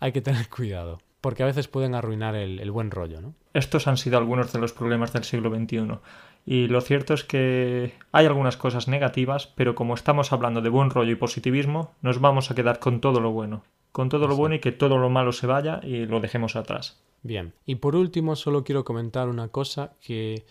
hay 0.00 0.12
que 0.12 0.20
tener 0.20 0.48
cuidado, 0.48 1.00
porque 1.20 1.42
a 1.42 1.46
veces 1.46 1.68
pueden 1.68 1.94
arruinar 1.94 2.34
el, 2.34 2.60
el 2.60 2.70
buen 2.70 2.90
rollo, 2.90 3.20
¿no? 3.20 3.34
Estos 3.54 3.86
han 3.86 3.96
sido 3.96 4.18
algunos 4.18 4.52
de 4.52 4.58
los 4.58 4.72
problemas 4.72 5.12
del 5.12 5.24
siglo 5.24 5.50
XXI. 5.54 5.98
Y 6.44 6.68
lo 6.68 6.80
cierto 6.80 7.14
es 7.14 7.24
que 7.24 7.94
hay 8.12 8.26
algunas 8.26 8.56
cosas 8.56 8.86
negativas, 8.86 9.48
pero 9.48 9.74
como 9.74 9.94
estamos 9.94 10.32
hablando 10.32 10.60
de 10.60 10.68
buen 10.68 10.90
rollo 10.90 11.10
y 11.10 11.16
positivismo, 11.16 11.90
nos 12.02 12.20
vamos 12.20 12.50
a 12.50 12.54
quedar 12.54 12.78
con 12.78 13.00
todo 13.00 13.20
lo 13.20 13.32
bueno. 13.32 13.64
Con 13.90 14.08
todo 14.08 14.28
lo 14.28 14.36
bueno 14.36 14.54
y 14.54 14.60
que 14.60 14.72
todo 14.72 14.98
lo 14.98 15.10
malo 15.10 15.32
se 15.32 15.46
vaya 15.46 15.80
y 15.82 16.06
lo 16.06 16.20
dejemos 16.20 16.54
atrás. 16.54 17.02
Bien, 17.22 17.54
y 17.64 17.76
por 17.76 17.96
último 17.96 18.36
solo 18.36 18.62
quiero 18.62 18.84
comentar 18.84 19.28
una 19.28 19.48
cosa 19.48 19.94
que 20.00 20.44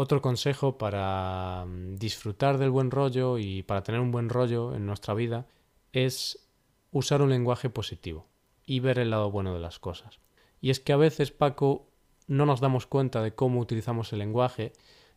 otro 0.00 0.22
consejo 0.22 0.78
para 0.78 1.64
mm, 1.66 1.96
disfrutar 1.96 2.56
del 2.58 2.70
buen 2.70 2.92
rollo 2.92 3.36
y 3.36 3.64
para 3.64 3.82
tener 3.82 4.00
un 4.00 4.12
buen 4.12 4.28
rollo 4.28 4.76
en 4.76 4.86
nuestra 4.86 5.12
vida 5.12 5.48
es 5.92 6.48
usar 6.92 7.20
un 7.20 7.30
lenguaje 7.30 7.68
positivo 7.68 8.28
y 8.64 8.78
ver 8.78 9.00
el 9.00 9.10
lado 9.10 9.32
bueno 9.32 9.52
de 9.52 9.58
las 9.58 9.80
cosas. 9.80 10.20
Y 10.60 10.70
es 10.70 10.78
que 10.78 10.92
a 10.92 10.96
veces, 10.96 11.32
Paco, 11.32 11.88
no 12.28 12.46
nos 12.46 12.60
damos 12.60 12.86
cuenta 12.86 13.22
de 13.22 13.34
cómo 13.34 13.58
utilizamos 13.58 14.12
el 14.12 14.20
lenguaje 14.20 14.72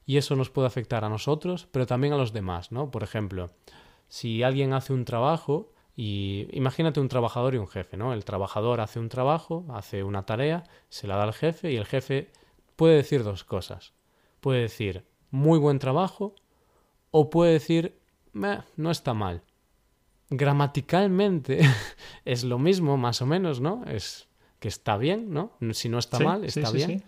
y 0.08 0.18
eso 0.18 0.36
nos 0.36 0.50
puede 0.50 0.66
afectar 0.66 1.06
a 1.06 1.10
nosotros, 1.10 1.68
pero 1.72 1.86
también 1.86 2.14
a 2.14 2.18
los 2.18 2.34
demás, 2.34 2.72
¿no? 2.72 2.90
Por 2.90 3.04
ejemplo, 3.04 3.52
si 4.08 4.42
alguien 4.42 4.74
hace 4.74 4.94
un 4.94 5.06
trabajo 5.06 5.74
y 5.96 6.48
imagínate 6.54 7.00
un 7.00 7.08
trabajador 7.08 7.54
y 7.54 7.60
un 7.60 7.68
jefe, 7.68 7.98
¿no? 7.98 8.14
El 8.14 8.26
trabajador 8.26 8.82
hace 8.82 8.98
un 8.98 9.10
trabajo, 9.10 9.64
hace 9.70 10.04
una 10.04 10.26
tarea, 10.26 10.64
se 10.90 11.06
la 11.06 11.18
da 11.18 11.24
al 11.26 11.34
jefe 11.34 11.72
y 11.72 11.76
el 11.76 11.86
jefe 11.86 12.32
puede 12.76 12.96
decir 12.96 13.24
dos 13.24 13.44
cosas. 13.44 13.94
Puede 14.42 14.62
decir 14.62 15.06
muy 15.30 15.58
buen 15.60 15.80
trabajo 15.80 16.36
o 17.12 17.30
puede 17.30 17.54
decir 17.54 17.98
"Meh, 18.34 18.60
no 18.76 18.92
está 18.92 19.14
mal. 19.14 19.44
Gramaticalmente 20.30 21.60
es 22.26 22.44
lo 22.44 22.58
mismo, 22.60 22.98
más 22.98 23.22
o 23.22 23.26
menos, 23.26 23.60
¿no? 23.62 23.84
Es 23.86 24.28
que 24.60 24.68
está 24.68 24.98
bien, 24.98 25.32
¿no? 25.34 25.52
Si 25.72 25.90
no 25.90 26.00
está 26.00 26.18
Sí, 26.18 26.24
mal, 26.24 26.44
está 26.46 26.68
sí, 26.68 26.78
bien. 26.78 27.00
sí. 27.00 27.06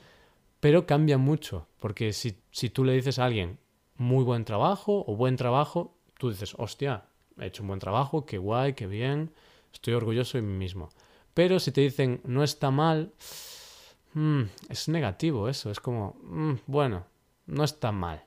Pero 0.60 0.86
cambia 0.86 1.18
mucho, 1.18 1.68
porque 1.80 2.14
si, 2.14 2.38
si 2.52 2.70
tú 2.70 2.84
le 2.84 2.94
dices 2.94 3.20
a 3.20 3.26
alguien 3.26 3.60
muy 3.98 4.24
buen 4.24 4.46
trabajo 4.46 5.04
o 5.08 5.16
buen 5.16 5.36
trabajo, 5.36 5.96
tú 6.18 6.30
dices, 6.32 6.56
hostia, 6.58 7.06
he 7.40 7.48
hecho 7.48 7.64
un 7.64 7.68
buen 7.68 7.80
trabajo, 7.80 8.26
qué 8.26 8.38
guay, 8.38 8.74
qué 8.74 8.88
bien, 8.88 9.32
estoy 9.74 9.94
orgulloso 9.94 10.38
de 10.38 10.42
mí 10.44 10.58
mismo. 10.58 10.90
Pero 11.34 11.60
si 11.60 11.72
te 11.72 11.82
dicen 11.82 12.22
no 12.26 12.44
está 12.44 12.72
mal, 12.72 13.12
mm, 14.14 14.42
es 14.70 14.88
negativo 14.88 15.50
eso, 15.50 15.70
es 15.72 15.80
como, 15.80 16.16
mm, 16.24 16.54
bueno, 16.68 17.06
no 17.46 17.64
está 17.64 17.92
mal. 17.92 18.24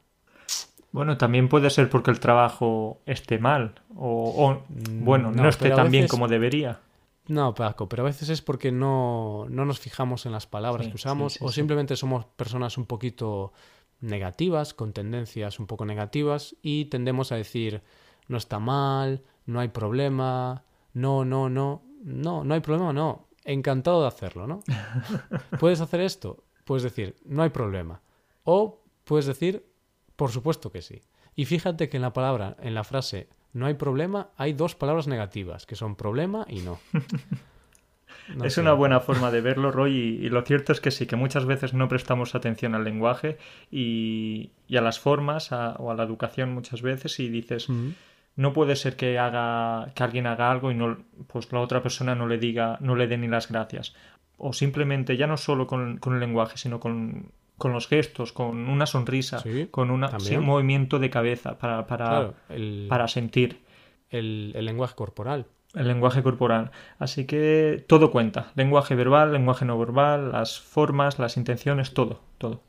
Bueno, 0.92 1.18
también 1.18 1.48
puede 1.48 1.68
ser 1.70 1.90
porque 1.90 2.10
el 2.10 2.20
trabajo 2.20 3.00
esté 3.04 3.38
mal 3.38 3.74
o, 3.94 4.46
o, 4.46 4.62
bueno, 4.92 5.30
no, 5.30 5.42
no, 5.42 5.48
esté 5.48 5.70
tan 5.70 5.90
bien 5.90 6.08
como 6.08 6.28
debería. 6.28 6.80
No, 7.28 7.54
Paco, 7.54 7.88
pero 7.88 8.04
a 8.04 8.06
veces 8.06 8.28
es 8.28 8.40
porque 8.40 8.70
no, 8.70 9.46
no 9.48 9.64
nos 9.64 9.80
fijamos 9.80 10.26
en 10.26 10.32
las 10.32 10.46
palabras 10.46 10.86
Sí, 10.86 10.92
que 10.92 10.96
usamos 10.96 11.34
sí, 11.34 11.38
sí, 11.40 11.44
o 11.44 11.50
simplemente 11.50 11.96
somos 11.96 12.24
personas 12.24 12.78
un 12.78 12.86
poquito 12.86 13.52
negativas, 14.00 14.74
con 14.74 14.92
tendencias 14.92 15.58
un 15.58 15.66
poco 15.66 15.84
negativas 15.84 16.56
y 16.62 16.86
tendemos 16.86 17.32
a 17.32 17.36
decir 17.36 17.82
no 18.28 18.38
está 18.38 18.58
mal, 18.58 19.22
no 19.44 19.60
hay 19.60 19.68
problema, 19.68 20.64
no, 20.92 21.24
no, 21.24 21.48
no, 21.48 21.82
no, 22.02 22.44
no 22.44 22.54
hay 22.54 22.60
problema, 22.60 22.92
no, 22.92 23.26
encantado 23.44 24.02
de 24.02 24.08
hacerlo, 24.08 24.46
¿no? 24.46 24.60
¿Puedes 25.58 25.80
hacer 25.80 26.00
esto? 26.00 26.44
Puedes 26.64 26.84
decir 26.84 27.16
no 27.24 27.42
hay 27.42 27.50
problema 27.50 28.00
o 28.44 28.80
puedes 29.06 29.24
decir 29.26 29.64
por 30.16 30.30
supuesto 30.30 30.70
que 30.70 30.82
sí. 30.82 31.00
Y 31.34 31.44
fíjate 31.46 31.88
que 31.88 31.96
en 31.96 32.02
la 32.02 32.12
palabra, 32.12 32.56
en 32.60 32.74
la 32.74 32.84
frase 32.84 33.28
no 33.52 33.66
hay 33.66 33.74
problema, 33.74 34.30
hay 34.36 34.52
dos 34.54 34.74
palabras 34.74 35.06
negativas, 35.06 35.66
que 35.66 35.76
son 35.76 35.94
problema 35.96 36.46
y 36.48 36.60
no. 36.60 36.78
No 38.34 38.44
es 38.44 38.54
sé. 38.54 38.60
una 38.60 38.72
buena 38.72 38.98
forma 39.00 39.30
de 39.30 39.40
verlo, 39.40 39.70
Roy, 39.70 39.92
y, 40.20 40.26
y 40.26 40.28
lo 40.30 40.42
cierto 40.42 40.72
es 40.72 40.80
que 40.80 40.90
sí, 40.90 41.06
que 41.06 41.14
muchas 41.16 41.44
veces 41.44 41.74
no 41.74 41.88
prestamos 41.88 42.34
atención 42.34 42.74
al 42.74 42.82
lenguaje 42.82 43.38
y, 43.70 44.50
y 44.66 44.76
a 44.76 44.80
las 44.80 44.98
formas 44.98 45.52
a- 45.52 45.74
o 45.78 45.90
a 45.92 45.94
la 45.94 46.02
educación 46.02 46.52
muchas 46.52 46.82
veces 46.82 47.20
y 47.20 47.28
dices, 47.28 47.68
no 48.34 48.52
puede 48.52 48.74
ser 48.74 48.96
que 48.96 49.18
haga 49.18 49.92
que 49.94 50.02
alguien 50.02 50.26
haga 50.26 50.50
algo 50.50 50.72
y 50.72 50.74
no 50.74 50.98
pues 51.28 51.52
la 51.52 51.60
otra 51.60 51.82
persona 51.82 52.14
no 52.16 52.26
le 52.26 52.38
diga 52.38 52.78
no 52.80 52.96
le 52.96 53.06
dé 53.06 53.16
ni 53.16 53.28
las 53.28 53.48
gracias 53.50 53.94
o 54.38 54.52
simplemente 54.52 55.16
ya 55.16 55.26
no 55.26 55.36
solo 55.36 55.66
con, 55.66 55.98
con 55.98 56.14
el 56.14 56.20
lenguaje 56.20 56.58
sino 56.58 56.78
con, 56.80 57.30
con 57.58 57.72
los 57.72 57.86
gestos 57.88 58.32
con 58.32 58.68
una 58.68 58.86
sonrisa 58.86 59.38
Sí, 59.40 59.68
con 59.70 59.90
una, 59.90 60.08
también. 60.08 60.28
sí, 60.30 60.36
un 60.36 60.44
movimiento 60.44 60.98
de 60.98 61.10
cabeza 61.10 61.58
para, 61.58 61.86
para, 61.86 62.06
Claro, 62.06 62.34
el, 62.50 62.86
para 62.88 63.08
sentir 63.08 63.62
el, 64.10 64.52
el 64.54 64.64
lenguaje 64.64 64.94
corporal. 64.94 65.46
el 65.74 65.88
lenguaje 65.88 66.22
corporal 66.22 66.70
así 66.98 67.24
que 67.26 67.84
todo 67.88 68.10
cuenta 68.10 68.52
lenguaje 68.54 68.94
verbal 68.94 69.32
lenguaje 69.32 69.64
no 69.64 69.78
verbal 69.78 70.32
las 70.32 70.60
formas 70.60 71.18
las 71.18 71.36
intenciones 71.36 71.92
todo 71.94 72.20
todo 72.38 72.62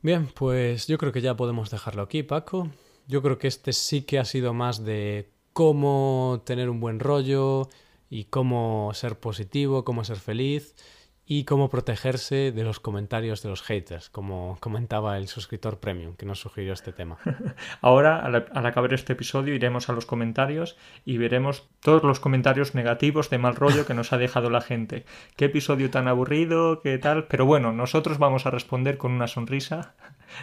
Bien, 0.00 0.28
pues 0.32 0.86
yo 0.86 0.96
creo 0.96 1.10
que 1.12 1.20
ya 1.20 1.34
podemos 1.36 1.70
dejarlo 1.70 2.02
aquí, 2.02 2.22
Paco. 2.22 2.68
Yo 3.08 3.20
creo 3.20 3.36
que 3.36 3.48
este 3.48 3.72
sí 3.72 4.02
que 4.02 4.20
ha 4.20 4.24
sido 4.24 4.54
más 4.54 4.84
de 4.84 5.28
cómo 5.52 6.40
tener 6.46 6.70
un 6.70 6.78
buen 6.78 7.00
rollo 7.00 7.68
y 8.08 8.26
cómo 8.26 8.92
ser 8.94 9.18
positivo, 9.18 9.84
cómo 9.84 10.04
ser 10.04 10.18
feliz 10.18 10.76
y 11.30 11.44
cómo 11.44 11.68
protegerse 11.68 12.52
de 12.52 12.64
los 12.64 12.80
comentarios 12.80 13.42
de 13.42 13.50
los 13.50 13.60
haters, 13.60 14.08
como 14.08 14.56
comentaba 14.60 15.18
el 15.18 15.28
suscriptor 15.28 15.78
premium 15.78 16.16
que 16.16 16.24
nos 16.24 16.40
sugirió 16.40 16.72
este 16.72 16.90
tema. 16.90 17.18
Ahora, 17.82 18.18
al, 18.24 18.46
al 18.50 18.66
acabar 18.66 18.94
este 18.94 19.12
episodio, 19.12 19.54
iremos 19.54 19.90
a 19.90 19.92
los 19.92 20.06
comentarios 20.06 20.78
y 21.04 21.18
veremos 21.18 21.68
todos 21.80 22.02
los 22.02 22.18
comentarios 22.18 22.74
negativos 22.74 23.28
de 23.28 23.36
mal 23.36 23.56
rollo 23.56 23.84
que 23.84 23.92
nos 23.92 24.14
ha 24.14 24.16
dejado 24.16 24.48
la 24.48 24.62
gente. 24.62 25.04
Qué 25.36 25.44
episodio 25.44 25.90
tan 25.90 26.08
aburrido, 26.08 26.80
qué 26.80 26.96
tal. 26.96 27.26
Pero 27.26 27.44
bueno, 27.44 27.74
nosotros 27.74 28.16
vamos 28.16 28.46
a 28.46 28.50
responder 28.50 28.96
con 28.96 29.12
una 29.12 29.26
sonrisa 29.26 29.96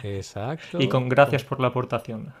Exacto. 0.04 0.80
y 0.80 0.88
con 0.88 1.08
gracias 1.08 1.42
por 1.42 1.58
la 1.58 1.68
aportación. 1.68 2.32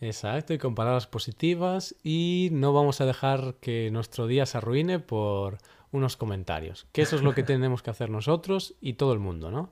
Exacto, 0.00 0.52
y 0.52 0.58
con 0.58 0.74
palabras 0.74 1.06
positivas 1.06 1.94
y 2.02 2.48
no 2.50 2.72
vamos 2.72 3.00
a 3.00 3.06
dejar 3.06 3.54
que 3.60 3.88
nuestro 3.92 4.26
día 4.26 4.46
se 4.46 4.58
arruine 4.58 4.98
por 4.98 5.58
unos 5.92 6.16
comentarios, 6.16 6.86
que 6.92 7.02
eso 7.02 7.14
es 7.16 7.22
lo 7.22 7.34
que 7.34 7.42
tenemos 7.44 7.82
que 7.82 7.90
hacer 7.90 8.10
nosotros 8.10 8.74
y 8.80 8.94
todo 8.94 9.12
el 9.12 9.18
mundo, 9.20 9.50
¿no? 9.50 9.70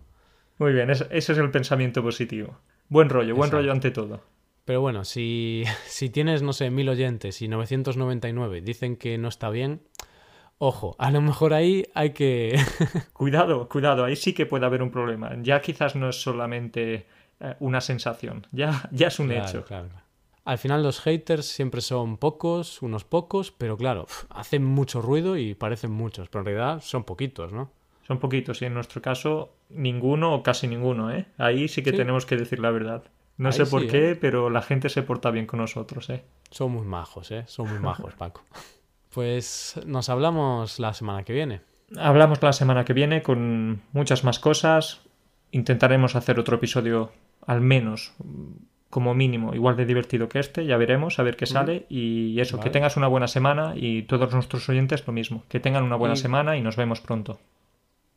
Muy 0.59 0.73
bien, 0.73 0.91
ese, 0.91 1.07
es 1.11 1.29
el 1.31 1.51
pensamiento 1.51 2.03
positivo. 2.03 2.59
Buen 2.89 3.09
rollo, 3.09 3.35
buen 3.35 3.49
Exacto. 3.49 3.57
rollo 3.57 3.73
ante 3.73 3.91
todo. 3.91 4.21
Pero 4.67 4.81
bueno, 4.83 5.05
si, 5.05 5.65
si 5.87 6.11
tienes, 6.11 6.43
no 6.43 6.53
sé, 6.53 6.71
mil 6.71 6.89
oyentes 6.89 7.41
y 7.43 7.49
999 7.49 8.61
dicen 8.61 8.97
que 8.97 9.17
no 9.19 9.29
está 9.29 9.49
bien, 9.51 9.81
ojo, 10.59 10.95
a 10.99 11.11
lo 11.11 11.23
mejor 11.23 11.55
ahí 11.55 11.87
hay 11.95 12.11
que... 12.11 12.61
Cuidado, 13.15 13.69
cuidado, 13.69 14.05
ahí 14.05 14.17
sí 14.17 14.35
que 14.35 14.45
puede 14.47 14.67
haber 14.67 14.83
un 14.83 14.91
problema. 14.91 15.33
Ya 15.43 15.61
quizás 15.63 15.97
no 15.97 16.11
es 16.11 16.21
solamente 16.21 17.07
eh, 17.41 17.55
una 17.61 17.81
sensación, 17.81 18.47
ya, 18.53 18.89
ya 18.93 19.09
es 19.09 19.19
un 19.19 19.29
Claro, 19.29 19.49
hecho. 19.49 19.65
claro. 19.65 19.89
Al 20.45 20.59
final 20.59 20.83
los 20.83 21.01
haters 21.01 21.47
siempre 21.47 21.81
son 21.81 22.17
pocos, 22.17 22.83
unos 22.83 23.05
pocos, 23.05 23.51
pero 23.53 23.77
claro, 23.77 24.07
hacen 24.31 24.65
mucho 24.65 25.03
ruido 25.03 25.37
y 25.37 25.55
parecen 25.55 25.91
muchos, 25.93 26.29
pero 26.29 26.41
en 26.41 26.47
realidad 26.47 26.81
son 26.83 27.05
poquitos, 27.05 27.53
¿no? 27.53 27.71
Son 28.07 28.19
poquitos 28.19 28.61
y 28.63 28.65
en 28.65 28.75
nuestro 28.75 29.01
caso 29.03 29.53
ninguno 29.69 30.35
o 30.35 30.43
casi 30.43 30.67
ninguno, 30.67 31.13
¿eh? 31.13 31.27
Ahí 31.39 31.69
sí 31.69 31.83
que 31.83 31.91
Sí. 31.91 31.97
tenemos 31.97 32.27
que 32.27 32.37
decir 32.37 32.59
la 32.59 32.71
verdad. 32.71 33.05
No 33.37 33.49
Ahí 33.51 33.55
sé 33.55 33.67
por 33.67 33.83
sí, 33.83 33.89
qué, 33.89 34.11
¿eh? 34.11 34.17
pero 34.17 34.51
la 34.51 34.63
gente 34.63 34.89
se 34.89 35.03
porta 35.03 35.31
bien 35.31 35.47
con 35.47 35.61
nosotros, 35.61 36.11
¿eh? 36.11 36.25
Son 36.51 36.73
muy 36.73 36.85
majos, 36.87 37.31
¿eh? 37.31 37.45
Son 37.47 37.69
muy 37.69 37.79
majos, 37.79 38.15
Paco. 38.19 38.43
Pues 39.15 39.81
nos 39.87 40.09
hablamos 40.09 40.79
la 40.79 40.93
semana 40.95 41.23
que 41.23 41.33
viene. 41.33 41.61
Hablamos 41.99 42.43
la 42.43 42.53
semana 42.53 42.85
que 42.85 42.93
viene 42.93 43.23
con 43.23 43.83
muchas 43.93 44.25
más 44.25 44.39
cosas. 44.39 45.01
Intentaremos 45.53 46.15
hacer 46.17 46.39
otro 46.39 46.57
episodio 46.57 47.13
al 47.47 47.61
menos 47.61 48.13
como 48.91 49.15
mínimo 49.15 49.55
igual 49.55 49.77
de 49.77 49.87
divertido 49.87 50.29
que 50.29 50.41
este, 50.41 50.67
ya 50.67 50.77
veremos 50.77 51.19
a 51.19 51.23
ver 51.23 51.37
qué 51.37 51.47
sale 51.47 51.87
y 51.89 52.39
eso, 52.41 52.59
que 52.61 52.71
tengas 52.71 52.97
una 52.97 53.07
buena 53.07 53.29
semana 53.29 53.73
y 53.77 54.03
todos 54.03 54.33
nuestros 54.35 54.69
oyentes 54.69 55.07
lo 55.07 55.13
mismo, 55.13 55.45
que 55.49 55.61
tengan 55.61 55.85
una 55.85 55.97
buena 55.97 56.15
Y- 56.15 56.19
semana 56.19 56.57
y 56.57 56.61
nos 56.61 56.75
vemos 56.77 57.01
pronto. 57.01 57.39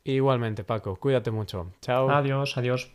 Igualmente, 0.02 0.64
Paco, 0.64 0.96
cuídate 0.96 1.30
mucho. 1.30 1.70
Chao. 1.80 2.10
Adiós, 2.10 2.56
adiós. 2.58 2.90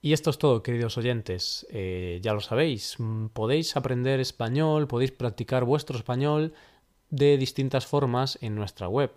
Y 0.00 0.14
esto 0.14 0.30
es 0.30 0.38
todo, 0.38 0.62
queridos 0.64 0.98
oyentes. 0.98 1.64
Eh, 1.70 2.18
ya 2.22 2.32
lo 2.32 2.40
sabéis, 2.40 2.96
mm, 2.98 3.26
podéis 3.28 3.76
aprender 3.76 4.18
español, 4.18 4.88
podéis 4.88 5.12
practicar 5.12 5.64
vuestro 5.64 5.96
español 5.96 6.54
de 7.10 7.36
distintas 7.36 7.86
formas 7.86 8.36
en 8.42 8.56
nuestra 8.56 8.88
web. 8.88 9.12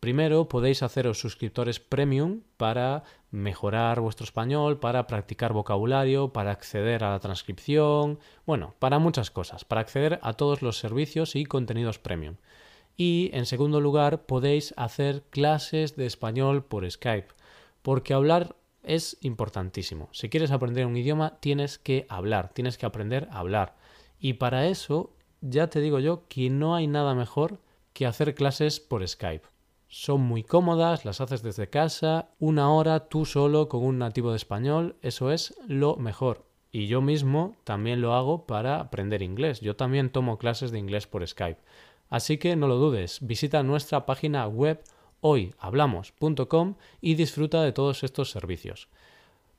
Primero 0.00 0.48
podéis 0.48 0.84
haceros 0.84 1.18
suscriptores 1.18 1.80
premium 1.80 2.42
para 2.56 3.02
mejorar 3.32 4.00
vuestro 4.00 4.24
español, 4.24 4.78
para 4.78 5.08
practicar 5.08 5.52
vocabulario, 5.52 6.32
para 6.32 6.52
acceder 6.52 7.02
a 7.02 7.10
la 7.10 7.18
transcripción, 7.18 8.20
bueno, 8.46 8.74
para 8.78 9.00
muchas 9.00 9.32
cosas, 9.32 9.64
para 9.64 9.80
acceder 9.80 10.20
a 10.22 10.34
todos 10.34 10.62
los 10.62 10.78
servicios 10.78 11.34
y 11.34 11.44
contenidos 11.44 11.98
premium. 11.98 12.36
Y 12.96 13.30
en 13.32 13.46
segundo 13.46 13.80
lugar, 13.80 14.26
podéis 14.26 14.72
hacer 14.76 15.24
clases 15.30 15.96
de 15.96 16.06
español 16.06 16.64
por 16.64 16.88
Skype, 16.88 17.28
porque 17.82 18.14
hablar 18.14 18.56
es 18.84 19.18
importantísimo. 19.20 20.08
Si 20.12 20.28
quieres 20.28 20.52
aprender 20.52 20.86
un 20.86 20.96
idioma, 20.96 21.38
tienes 21.40 21.78
que 21.78 22.06
hablar, 22.08 22.50
tienes 22.54 22.78
que 22.78 22.86
aprender 22.86 23.28
a 23.32 23.40
hablar. 23.40 23.76
Y 24.20 24.34
para 24.34 24.66
eso, 24.66 25.12
ya 25.40 25.68
te 25.68 25.80
digo 25.80 25.98
yo 25.98 26.26
que 26.28 26.50
no 26.50 26.74
hay 26.74 26.86
nada 26.86 27.14
mejor 27.14 27.60
que 27.92 28.06
hacer 28.06 28.34
clases 28.34 28.80
por 28.80 29.06
Skype. 29.06 29.57
Son 29.88 30.20
muy 30.20 30.44
cómodas, 30.44 31.06
las 31.06 31.22
haces 31.22 31.42
desde 31.42 31.70
casa, 31.70 32.28
una 32.38 32.70
hora 32.70 33.08
tú 33.08 33.24
solo 33.24 33.68
con 33.70 33.82
un 33.82 33.98
nativo 33.98 34.30
de 34.30 34.36
español, 34.36 34.96
eso 35.00 35.32
es 35.32 35.54
lo 35.66 35.96
mejor. 35.96 36.44
Y 36.70 36.88
yo 36.88 37.00
mismo 37.00 37.56
también 37.64 38.02
lo 38.02 38.12
hago 38.12 38.46
para 38.46 38.80
aprender 38.80 39.22
inglés. 39.22 39.60
Yo 39.60 39.76
también 39.76 40.10
tomo 40.10 40.36
clases 40.36 40.70
de 40.70 40.78
inglés 40.78 41.06
por 41.06 41.26
Skype. 41.26 41.60
Así 42.10 42.36
que 42.36 42.54
no 42.54 42.68
lo 42.68 42.76
dudes, 42.76 43.20
visita 43.22 43.62
nuestra 43.62 44.04
página 44.04 44.46
web 44.46 44.82
hoyhablamos.com 45.20 46.74
y 47.00 47.14
disfruta 47.14 47.62
de 47.62 47.72
todos 47.72 48.04
estos 48.04 48.30
servicios. 48.30 48.88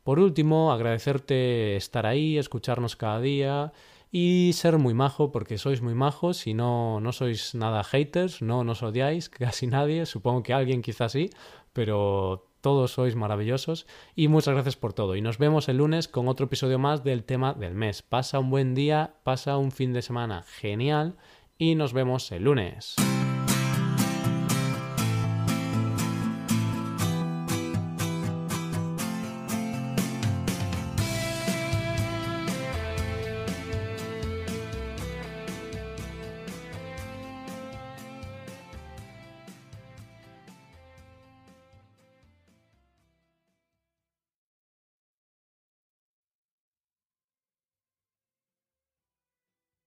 Por 0.04 0.20
último, 0.20 0.72
agradecerte 0.72 1.76
estar 1.76 2.06
ahí, 2.06 2.38
escucharnos 2.38 2.96
cada 2.96 3.20
día 3.20 3.74
y 4.12 4.52
ser 4.54 4.78
muy 4.78 4.94
majo 4.94 5.32
porque 5.32 5.58
sois 5.58 5.82
muy 5.82 5.94
majos 5.94 6.48
y 6.48 6.54
no, 6.54 7.00
no 7.00 7.12
sois 7.12 7.56
nada 7.56 7.84
haters, 7.84 8.42
no 8.42 8.64
nos 8.64 8.84
odiáis 8.84 9.30
casi 9.30 9.68
nadie, 9.68 10.06
supongo 10.06 10.44
que 10.44 10.54
alguien 10.54 10.82
quizás 10.82 11.12
sí, 11.12 11.30
pero 11.74 12.48
todos 12.62 12.92
sois 12.92 13.16
maravillosos 13.16 13.88
y 14.16 14.28
muchas 14.28 14.54
gracias 14.54 14.76
por 14.76 14.94
todo 14.94 15.16
y 15.16 15.22
nos 15.22 15.38
vemos 15.38 15.70
el 15.70 15.78
lunes 15.78 16.08
con 16.08 16.28
otro 16.28 16.48
episodio 16.48 16.80
más 16.80 17.04
del 17.04 17.24
tema 17.24 17.54
del 17.54 17.76
mes. 17.76 18.02
Pasa 18.02 18.40
un 18.40 18.50
buen 18.50 18.76
día, 18.76 19.16
pasa 19.24 19.58
un 19.58 19.72
fin 19.72 19.94
de 19.94 20.02
semana 20.02 20.44
genial 20.44 21.16
y 21.58 21.76
nos 21.76 21.94
vemos 21.94 22.32
el 22.32 22.44
lunes. 22.44 22.96